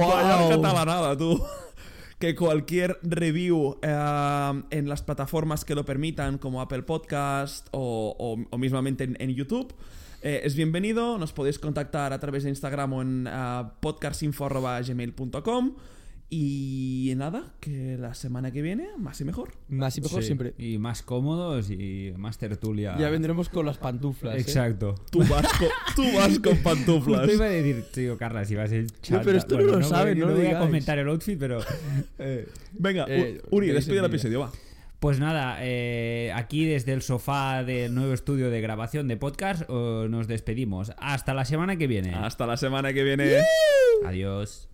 [0.00, 1.42] Vaya catalanada, tú.
[2.18, 8.38] que cualquier review eh, en las plataformas que lo permitan, como Apple Podcast o, o,
[8.50, 9.74] o mismamente en, en YouTube,
[10.22, 11.18] eh, es bienvenido.
[11.18, 15.74] Nos podéis contactar a través de Instagram o en uh, podcastinfo.gmail.com
[16.30, 19.50] Y nada, que la semana que viene, más y mejor.
[19.68, 20.54] Más y mejor Sí, siempre.
[20.56, 22.96] Y más cómodos y más tertulia.
[22.98, 24.36] Ya vendremos con las pantuflas.
[24.36, 24.40] ¿eh?
[24.40, 24.94] Exacto.
[25.10, 27.20] Tú vas con, tú vas con pantuflas.
[27.20, 28.86] Justo iba a decir, tío, Carla, si vas a ir
[29.24, 31.60] pero esto no lo saben, voy, no lo voy a comentar el outfit, pero...
[32.18, 34.52] eh, Venga, Eh, Uri, veis despide el episodio, va.
[35.02, 40.06] Pues nada, eh, aquí desde el sofá del nuevo estudio de grabación de podcast eh,
[40.08, 40.92] nos despedimos.
[40.96, 42.14] Hasta la semana que viene.
[42.14, 43.42] Hasta la semana que viene.
[44.06, 44.71] Adiós.